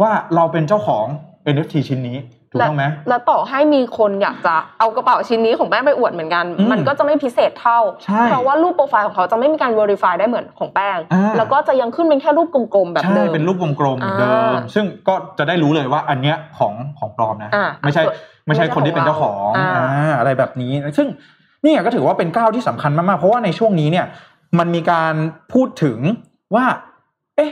[0.03, 1.07] ว่าเราเป็นเจ้าของ
[1.55, 2.19] NFT ชิ้นนี้
[2.51, 18.17] ถูกต้องไหมแล้วต่อให้มีคนอยากจะเอากระเป๋าชิ้นนี้ของแป้งไปอวดเหมือนกันอืมมันก็จะไม่พิเศษเท่าใช่เพราะว่ารูปโปรไฟล์ของเขาจะไม่มีการ verify ได้เหมือนของแป้งอ่าแล้วก็จะยังขึ้นเป็นแค่รูปกลมๆแบบใช่เดิมเป็นรูปวงกลมเหมือนเดิมอ่าซึ่งก็จะได้รู้เลยว่าอันเนี้ยของของปลอมนะอ่าไม่ใช่ส่วน
[18.47, 24.07] ไม่ใช่คนที่เป็นเจ้าของอ่าอ่าอะไรแบบนี้ ซึ่งเนี่ยก็ถือว่าเป็นก้าวที่สำคัญมากๆ เพราะว่าในช่วงนี้เนี่ย
[24.59, 25.15] มันมีการ
[25.53, 25.99] พูดถึง
[26.55, 26.65] ว่า
[27.37, 27.51] เอ๊ะ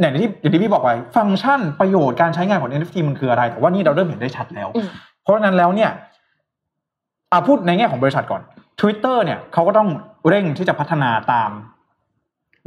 [0.00, 4.88] อย่างที่อย่างที่พี่บอกไปฟังก์ชันประโยชน์การใช้งานของ NFT มันคืออะไร แต่ว่านี่เราเริ่มเห็นได้ชัดแล้วอืม
[5.22, 5.90] เพราะฉะนั้นแล้วเนี่ย
[7.32, 8.42] อาพูดในแง่ของบริษัทก่อน
[8.80, 9.88] Twitter เนี่ยเขาก็ต้อง
[10.28, 11.50] เร่งที่จะพัฒนาตาม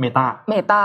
[0.02, 0.84] Meta เมตา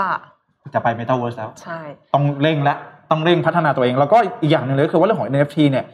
[0.75, 1.81] จะไป Metaverse แล้ว ใช่
[2.15, 2.75] ต้องเร่งและ
[3.11, 5.85] ต้องเร่งพัฒนาตัวเอง แล้วก็อีกอย่างหนึ่งเลยก็คือว่าเรื่องของ NFT เนี่ย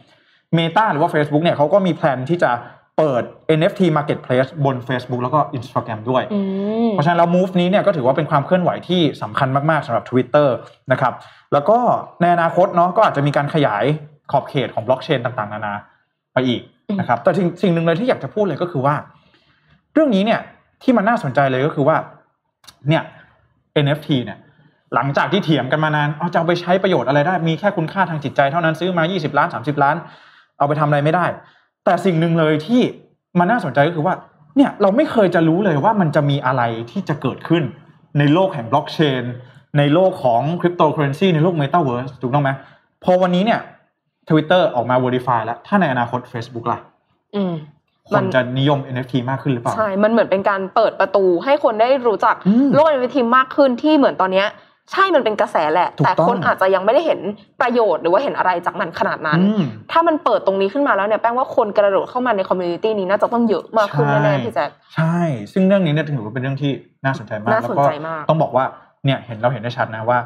[0.59, 2.51] Meta หรือว่า Facebook เนี่ยเขาก็มีแพลนที่จะ
[2.99, 3.23] เปิด
[3.59, 6.41] NFT Marketplace บน Facebook แล้วก็ Instagram ด้วยอื
[6.87, 10.49] มเพราะฉะนั้นแล้ว move นี้เนี่ยก็ถือว่าเป็นความเคลื่อนไหวที่สำคัญมาก ๆสำหรับ Twitter
[10.93, 11.13] นะครับ
[11.53, 11.79] แล้วก็
[12.21, 13.85] ในอนาคตเนาะก็อาจจะมีการขยาย
[14.31, 15.75] ขอบเขตของบล็อกเชนต่าง ๆ นานา
[16.33, 16.63] ไปอีก
[17.01, 18.95] นะครับ แต่สิ่งสิ่งหนึ่งเลยที่อยากจะพูดเลยก็คือว่า
[19.95, 20.41] เรื่องนี้เนี่ย
[20.83, 21.97] ที่มันน่าสนใจเลยก็คือว่า
[22.89, 23.03] เนี่ย
[23.85, 24.39] NFT เนี่ย
[24.95, 29.97] หลังจากที่เถียงกันมานานเอาจะเอาไปใช้ประโยชน์อะไรได้ มีแค่คุณค่าทางจิตใจเท่านั้นซื้อมา 20 ล้าน 30 ล้าน
[30.59, 31.27] เอาไปทำอะไรไม่ได้
[31.89, 32.83] แต่สิ่งหนึ่งเลยที่
[33.39, 34.15] มันน่าสนใจก็คือว่า
[34.57, 37.63] เนี่ยเราไม่เคยจะรู้เลยว่ามันจะมีอะไรที่จะเกิดขึ้น
[38.19, 39.23] ในโลกแห่งบล็อกเชน
[39.79, 42.51] ในโลกของคริปโตเคอเรนซีในโลกเมตาเวิร์สถูกต้องไหม
[43.05, 43.61] พอวันนี้เนี่ย
[44.29, 46.79] Twitter ออกมา Verify แล้ว ถ้าในอนาคต Facebook ล่ะ
[47.53, 52.35] มันคนจะนิยม NFT มากขึ้นหรือเปล่า ใช่ มันเหมือนเป็นการเปิดประตูให้คนได้รู้จัก
[52.75, 54.47] โลก NFT มากขึ้นที่เหมือนตอนเนี้ย
[54.93, 57.21] ใช่มันเป็นกระแสแหละถูกต้องแต่คนอาจจะยังไม่ได้เห็น
[57.61, 59.63] ประโยชน์หรือว่าเห็นอะไรจากมันขนาดนั้นอืม
[59.93, 65.19] ถ้ามันเปิดตรงนี้ขึ้นมาแล้วเนี่ยแป้งว่าคนกระโดดเข้ามาใน community นี้น่าจะต้องเยอะมากขึ้นใช่แน่ๆพี่แจ๊คใช่
[65.53, 66.73] ซึ่งเรื่องนี้เนี่ยถือว่าเป็นเรื่องที่
[67.05, 68.65] น่าสนใจมากน่าสนใจแล้วมากต้องบอกว่า
[69.05, 70.19] เนี่ยเห็นเราเห็นได้ชัดนะว่า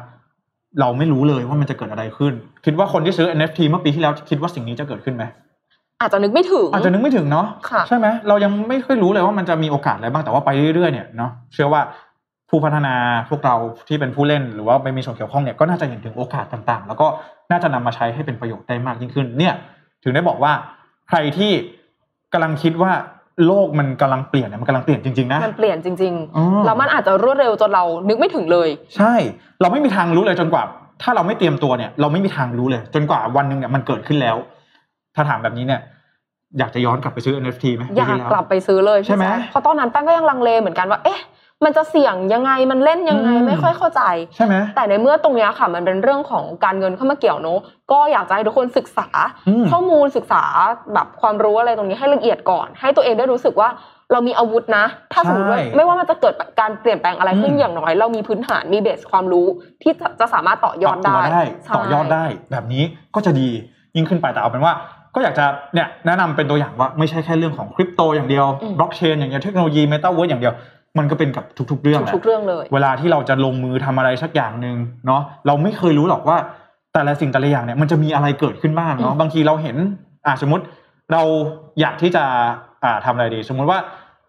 [0.79, 2.33] เราไม่รู้เลยว่ามันจะเกิดอะไรขึ้น
[2.65, 5.23] คิดว่าคนที่ซื้อ NFT เมื่อปีที่แล้วคิดว่าสิ่งนี้จะเกิดขึ้นไหม
[6.01, 11.81] อาจจะนึกไม่ถึงอาจจะนึกไม่ถึงเนาะค่ะใช่ไหมเรายังไม่ค่อยรู้เลยว่ามันจะมีโอกาสอะไรบ้างแต่ว่าไปเรื่อยๆเนี่ยเนาะเชื่อว่า
[12.55, 12.95] ผู้พัฒนา
[13.29, 13.55] พวกเรา
[13.87, 17.07] ที่เป็นผู้เล่นหรือว่าไม่มีส่วนเกี่ยวข้องเนี่ยก็น่าจะเห็นถึงโอกาสต่างๆ แล้วก็
[17.51, 19.53] น่าจะนำมาใช้ให้เป็นประโยชน์ได้มากยิ่งขึ้น เนี่ย
[20.03, 20.51] ถึงได้บอกว่า
[21.09, 21.51] ใครที่
[22.33, 22.91] กำลังคิดว่า
[23.45, 29.13] โลกมันกำลังเปลี่ยนเนี่ยมันกำลังเปลี่ยนจริงๆนะมันเปลี่ยนจริงอ๋อๆแล้วมันอาจจะรวดเร็วจนเรานึกไม่ถึงเลย ใช่
[29.61, 30.63] เราไม่มีทางรู้เลยจนกว่า
[31.01, 34.35] ถ้าเราไม่เตรียมตัวเนี่ย เราไม่มีทางรู้เลย จนกว่าวันหนึ่งเนี่ยมันเกิดขึ้นแล้ว
[35.15, 35.81] ถ้าถามแบบนี้เนี่ย
[36.59, 41.19] อยากจะย้อนกลับไปซื้อ NFT ไหมอยากปีที่แวกลับไปซื้อเลยใช่ไหมพี่แจ๊คเพราะตอนนั้นแป้งก็ยังลังเลเหมือนกันว่าเอ๊ะ
[41.65, 44.01] มันจะเสี่ยงยังไงมันเล่นยังไงอืมไม่ค่อยเข้าใจ
[44.35, 47.59] ใช่ไหมแต่ในเมื่อตรงเนี้ยค่ะ มันเป็นเรื่องของการเงินเข้ามาเกี่ยวเนอะ
[47.91, 49.07] ก็อยากจะให้ทุกคนศึกษา
[49.47, 50.43] อืมข้อมูลศึกษา
[50.93, 53.69] แบบความรู้อะไรตรงนี้ให้ละเอียดก่อน ให้ตัวเองได้รู้สึกว่า
[54.11, 59.47] เรามีอาวุธนะ ถ้าสมมติว่าใช่ไม่ว่ามันจะเกิดการเปลี่ยนแปลงอะไรขึ้นอืมอย่างน้อย เรามีพื้นฐานมีเบสความรู้
[59.83, 62.83] ที่จะจะสามารถต่อยอดปรับได้ตัวได้ใช่ต่อยอดได้แบบนี้
[63.15, 63.49] ก็จะดี
[63.95, 64.73] ยิ่งขึ้นไปแต่เอาเป็นว่า
[65.15, 70.53] ก็อยากจะเนี่ยแนะนำเป็นตัวอย่างว่าไม่ใช่แค่เรื่องของคริปโตอย่างเดียวอืมบล็อกเชนอย่างเดียวเทคโนโลยีเมตาเวิร์สอย่างเดียว
[70.97, 74.75] มันก็เป็นกับทุก ๆ เรื่องแหละทุกๆเรื่องเลย เวลาที่เราจะลงมือทำอะไรสักอย่างหนึ่ง
[75.05, 76.37] เนาะเราไม่เคยรู้หรอกว่า
[76.93, 79.75] แต่ละสิ่งแต่ละอย่างเนี่ยมันจะมีอะไรเกิดขึ้นบ้างเนาะอืมบางทีเราเห็น
[80.25, 80.63] อ่าสมมติ
[81.11, 81.21] เรา
[81.79, 82.23] อยากที่จะ
[82.83, 83.79] อ่าทำอะไรดี สมมุติว่า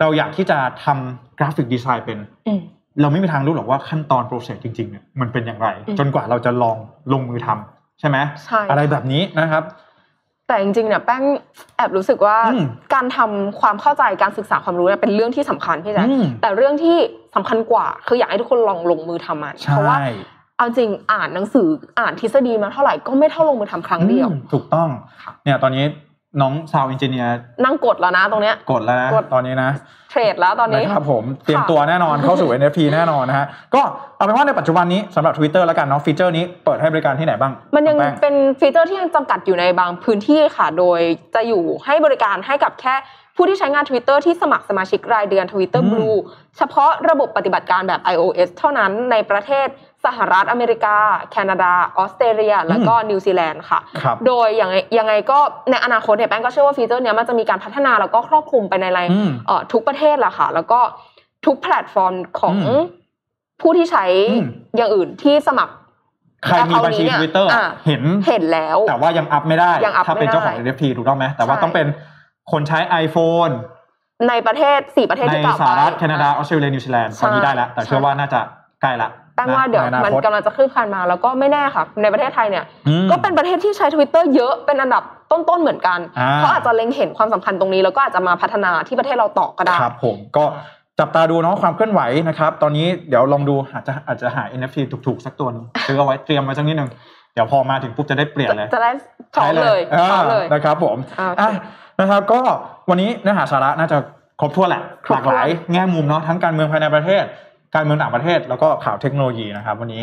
[0.00, 2.60] เราอยากที่จะทำ graphic design เป็นอืม
[3.00, 6.76] เราไม่มีทางรู้หรอกว่าขั้นตอน process จริงๆเนี่ยมันเป็นอย่างไรอืมจนกว่าเราจะลอง
[7.12, 9.64] ลงมือทำใช่ไหมใช่อะไรแบบนี้นะครับ
[10.48, 11.22] แต่จริงๆเนี่ยแป้ง
[11.76, 16.96] แอบรู้สึกว่าอืมการทำความเข้าใจการศึกษาความรู้เนี่ยเป็นเรื่องที่สำคัญพี่แจ๊คอืมแต่เรื่องที่
[17.36, 19.96] สำคัญกว่าคืออยากให้ทุกคนลองลงมือทำมันใช่เพราะว่า
[20.56, 21.66] เอาจริงอ่านหนังสือ
[21.98, 24.88] อ่านทฤษฎีมาเท่าไหร่ก็ไม่เท่าลงมือทำครั้งเดียวอืมถูกต้อง
[25.22, 25.84] ค่ะเนี่ยตอนนี้
[26.40, 29.70] น้องซาวอินเจเนียร์นั่งกดแล้วนะตรงเนี้ย กดแล้วนะกดตอนนี้นะ
[30.10, 33.82] เทรดแล้วตอนนี้นะครับผมเตรียมตัวแน่นอนเข้าสู่ NFT แน่นอนนะฮะก็
[34.16, 41.00] เอาเป็นว่าในปัจจุบันนี้สำหรับ Twitter แล้วกันเนาะ feature นี้เปิดให้บริการที่ไหนบ้าง มันยังของแป้งเป็น feature ที่ยังจำกัดอยู่ในบางพื้นที่ค่ะ โดย
[41.34, 42.94] จะอยู่ให้บริการให้กับแค่
[43.36, 46.16] ผู้ที่ใช้งาน Twitter ที่สมัครสมาชิกรายเดือน Twitter อืม Blue
[46.56, 49.68] เฉพาะระบบปฏิบัติการแบบ iOS เท่านั้นในประเทศ
[50.04, 50.96] สหรัฐอเมริกา
[51.30, 55.38] แคนาดา ออสเตรเลีย แล้วก็นิวซีแลนด์ค่ะครับโดยอย่างไงยังไงก็
[55.70, 60.80] ในอนาคตเนี่ยแป้งก็เชื่อว่า feature เนี้ยมันจะมีการพัฒนาแล้วก็ครอบคลุมไปในรายอืมเอ่อทุกประเทศแหละค่ะ แล้วก็
[61.46, 62.82] ทุกแพลตฟอร์มของอืม
[63.60, 65.74] ผู้ที่ใช้อืมอย่างอื่นที่สมัคร
[66.44, 71.86] ใครมีบัญชี account นี้เนี่ย Twitter อะเห็นเห็นแล้ว แต่ว่ายังอัพไม่ได้ยังอัพถ้าเป็นไม่ได้เจ้าของ NFT ถูกต้องไหมแต่ว่าใช่ต้องเป็น
[72.52, 73.52] คนใช้ iPhone
[74.28, 78.40] ในประเทศสี่ประเทศในที่กล่าวสไป หรัฐแคนาดาออสเตรเลียนิวซีแลนด์ใช่ตอนนี้ได้แล้ว แต่เชื่อว่าน่าจะ
[78.82, 90.44] ใกล้ละแป้งว่าเดี๋ยวใอมันคตกำลังจะคลื่นคลานมาแล้วก็ไม่แน่ค่ะ ในประเทศไทยเนี่ยอืมก็เป็นประเทศที่ใช้ทวิตเตอร์เยอะเป็นอันดับต้นๆเหมือนกันอ่าเขาอาจจะเล็งเห็นความสำคัญตรงนี้ แล้วก็อาจจะมาพัฒนาที่ประเทศเราต่อก็ได้ ครับผมก็
[90.98, 96.90] จับตาดูเนาะความเคลื่อนไหวนะครับ ตอนนี้เดี๋ยวลองดูอาจจะอาจจะหา NFT ถูกๆ สักตัวหนึงซื้อเอาไว้เตรียมไว้สักนิดนึง
[97.34, 98.90] เดี๋ยวพอมาถึงปุ๊บจะได้เปลี่ยนเลยจะได้
[99.34, 101.50] พร้อมเลยใช้พร้อมเลยนะครับผม อ่าโอเคอะ
[102.00, 102.40] นะครับ ก็
[102.90, 103.98] วันนี้เนื้อหาสาระน่าจะ
[104.40, 107.24] ครบถ้วนแหละครหบลากถ้วนหลายแง่มุมเนาะทั้งการเมืองภายในประเทศ
[107.74, 110.02] การเมืองต่างประเทศแล้วก็ข่าวเทคโนโลยีนะครับ วันนี้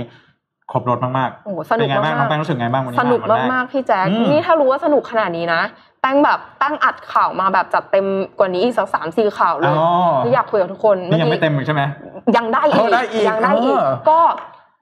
[0.72, 5.62] ครบรถมากโอ้โหๆสนุเป็กนไงบ้างน้องแป้งมากรู้สึกไงบ้างวันนี้สนุกวันแรมากๆพี่แจ๊คอืมนี่ถ้ารู้ว่าสนุกขนาดนี้นะ
[6.02, 8.06] แป้งแบบตั้งอัดข่าวมาแบบจัดเต็ม
[8.40, 9.78] กว่านี้อีกสักสามสี่ข่าวเลอ๋ย
[10.26, 11.82] ออยากคุยกับทุกคนนี่ยังไม่เต็มอีกใช่ไหม
[12.38, 14.20] ยังได้อีเออกได้อีกยังได้อีกเออก็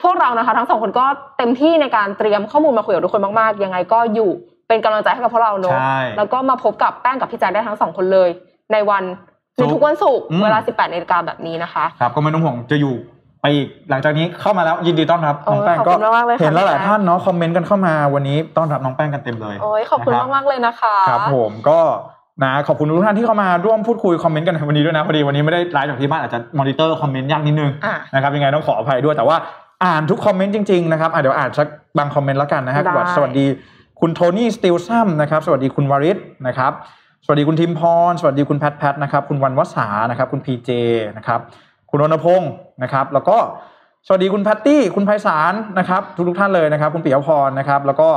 [0.03, 1.05] พวกเรานะคะ ทั้งสองคนก็
[1.37, 4.31] เต็มที่ในการเตรียมข้อมูลมาคุยกับทุกคนมากๆ ยังไงก็อยู่
[4.69, 8.29] เป็นกำลังใจให้กับพวกเราเนอะใช่แล้วก็มาพบกับแป้งกับพี่แจ๊คได้ทั้งสองคนเลย
[8.71, 9.03] ในวัน
[9.55, 12.95] ในทุกวันศุกร์อืม เวลา 18นาฬิกาแบบนี้นะคะ ครับก็ไม่ต้องห่วงจะอยู่
[13.41, 21.79] ไปอีกหลังจากนี้เข้ามาแล้วยินดีต้อนรับโอ้ยน้องแป้งขอบก็คุณมากๆเลยค่ะเห็นแล้วหลายพี่แป้งท่านเนาะคอมเมนต์กันเข้ามาวันนี้ต้อนรับน้องแป้งกันเต็มเลย โอ้ขอบคุณนะมากๆเลยนะคะ ครับผมก็
[22.43, 29.37] นะขอบคุณทุกท่านที่เข้ามาร่วมพูดคุย comment กันในวันนี้ด้วยนะพอดีวันนี้ไม่ได้ไลฟ์จากที่บ้านอาจจะ monitor comment ยากนิดนึงอะ นะครับยังไงต้องขออภัยด้วยแต่ว่า
[29.83, 31.67] อ่านทุก comment จริงๆนะครับอะเดี๋ยวอ่านสัก
[31.97, 33.45] บาง comment แล้วกันนะฮะได้สวัสดี
[34.01, 36.71] คุณโทนี่สติลซัมนะครับสวัสดีคุณวริศนะครับ
[37.25, 40.69] สวัสดีคุณทิมพร สวัสดีคุณแพทแพทนะครับคุณวันวสานะครับคุณพีเจ
[41.17, 41.39] นะครับ
[41.89, 42.51] คุณรณพงศ์
[42.83, 43.37] นะครับแล้วก็
[44.07, 48.09] สวัสดีคุณแพตตี้คุณไพศาลนะครับทุกๆท่านเลยนะครับคุณปิยพรนะครับแล้วก็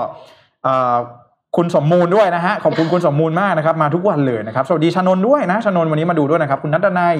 [1.56, 7.16] คุณสมมูลด้วยนะฮะขอบคุณคุณสมมูลมากนะครับมาทุกวันเลยนะครับสวัสดีชนนด้วยนะชนนวันนี้มาดูด้วยนะครับ คุณนัทนัย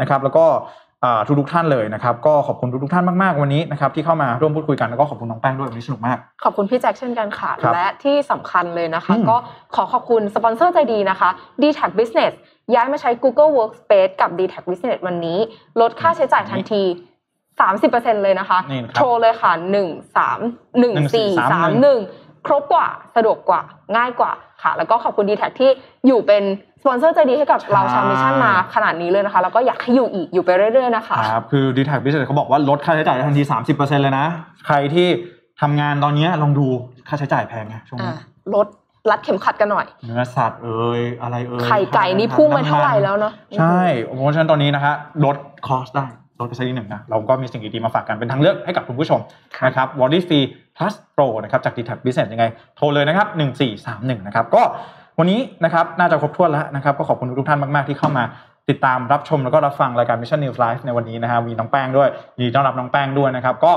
[0.00, 0.46] นะครับแล้วก็
[1.26, 9.36] ทุกทุกๆท่านเลยนะครับก็ขอบคุณทุกทุกๆท่านมากๆวันนี้นะครับที่เข้ามาร่วมพูดคุยกันแล้วก็ขอบคุณน้องแป้งด้วยวันนี้สนุกมาก ขอบคุณพี่แจ็คเช่นกันค่ะครับและที่สำคัญเลยนะคะอืมก็
[9.74, 11.28] ขอขอบคุณสปอนเซอร์ใจดีนะคะ
[11.62, 12.32] d t a g Business
[12.74, 15.38] ย้ายมาใช้ Google Workspace กับ d t a g Business วันนี้
[15.80, 16.82] ลดค่าใช้จ่ายทันที
[17.52, 23.60] 30%เลยนะคะนี่ครับโทรเลยค่ะ 1 3 1 4 3 1 ครบกว่าสะดวกกว่า
[23.96, 24.32] ง่ายกว่า
[24.62, 25.70] ค่ะ แล้วก็ขอบคุณ d t a g ที่
[26.06, 26.42] อยู่เป็น
[26.82, 33.42] สปอนเซอร์ใจดีให้กับเราชาวมิชชั่นมาขนาดนี้เลยนะคะ แล้วก็อยากให้อยู่อีกอยู่ไปเรื่อยๆนะคะครับคือ d t a c Business เขาบอกว่าลดค่าใช้จ่ายได้ทันที
[33.72, 34.26] 30%เลยนะ
[34.66, 35.08] ใครที่
[35.60, 36.66] ทำงานตอนนี้ลองดู
[37.08, 38.14] ค่าใช้จ่ายแพงไงช่วงอะนี้
[38.54, 38.66] ลด
[39.10, 44.94] รัดเข็มขัดกันหน่อย เนื้อสัตว์เอ่ยอะไรเอ่ยไข่ไก่นี่พุ่งไปเท่าไหร่แล้วเนาะใช่เพราะฉะนั้นตอนนี้นะฮะ
[45.24, 45.36] ลด
[45.66, 46.06] คอสได้
[46.42, 49.20] ลดไปสักนิดหนึ่งนะเราก็มีสิ่งดีๆมาฝากกันเป็นทางเลือกให้กับคุณผู้ชม
[49.66, 52.44] นะครับ w a l l y Free Plus Pro นะครับจาก d t a c Business ยังไง
[52.76, 53.28] โทรเลยนะครับ
[53.76, 54.62] 1431 นะครับ ก็
[55.18, 58.24] วันนี้นะครับน่าจะครบถ้วนแล้วนะครับ ก็ขอบคุณทุกๆท่านมาก ๆ ที่เข้ามา
[58.70, 63.72] ติดตามรับชมแล้วก็รับฟังรายการ Mission News Live ในวันนี้นะฮะมีน้องแป้งด้วยยินดีต้อนรับน้องแป้งด้วยนะครับ ก็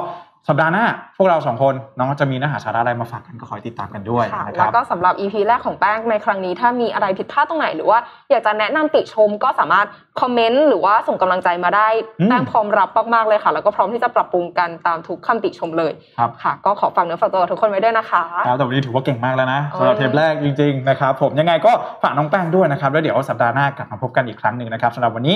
[0.48, 0.86] สัปดาห์หน้า
[1.18, 9.88] พวกเราสองคนน้องจะมีเนื้อหาสาระอะไรมาฝากกันก็คอยติดตามกันด้วยค่ะนะคแล้รัวบก็สำหรับ EP แรกของแป้งในครั้งนี้ ถ้ามีอะไรผิดพลาดตรงไหน หรือว่าอยากจะแนะนำติชมก็สามารถ
[10.22, 11.88] คอมเมนต์หรือว่าส่งกำลังใจมาได้
[12.20, 21.72] อืมแป้งพร้อมรับมากๆเลยค่ะ แล้วก็พร้อมที่จะปรับปรุงกันตามทุกคำติชมเลยครับค่ะ ก็ขอฝากเนื้อฝากตัวกับทุกคนไว้ด้วยนะคะครับแต่วันนี้ถือว่าเก่งมากแล้วนะโอ้ยสำหรับเทปแรกจริงๆนะครับผมยังไงก็
[22.04, 25.36] ฝากน้องแป้งด้วยนะครับแล้วเดี๋ยวสัปดาห์หน้ากลับมาพบกันอีกครั้งหนึ่งนะครับสำหรับวันนี้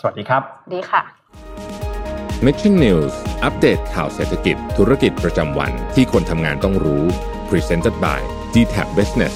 [0.00, 0.42] สวัสดีครับ
[0.74, 1.83] ดีค่ะ
[2.46, 3.14] Mission News
[3.44, 7.04] อัปเดตข่าวเศรษฐกิจธุรกิจประจำวันที่คนทำงานต้องรู้
[7.48, 8.20] Presented by
[8.54, 9.34] d t a c Business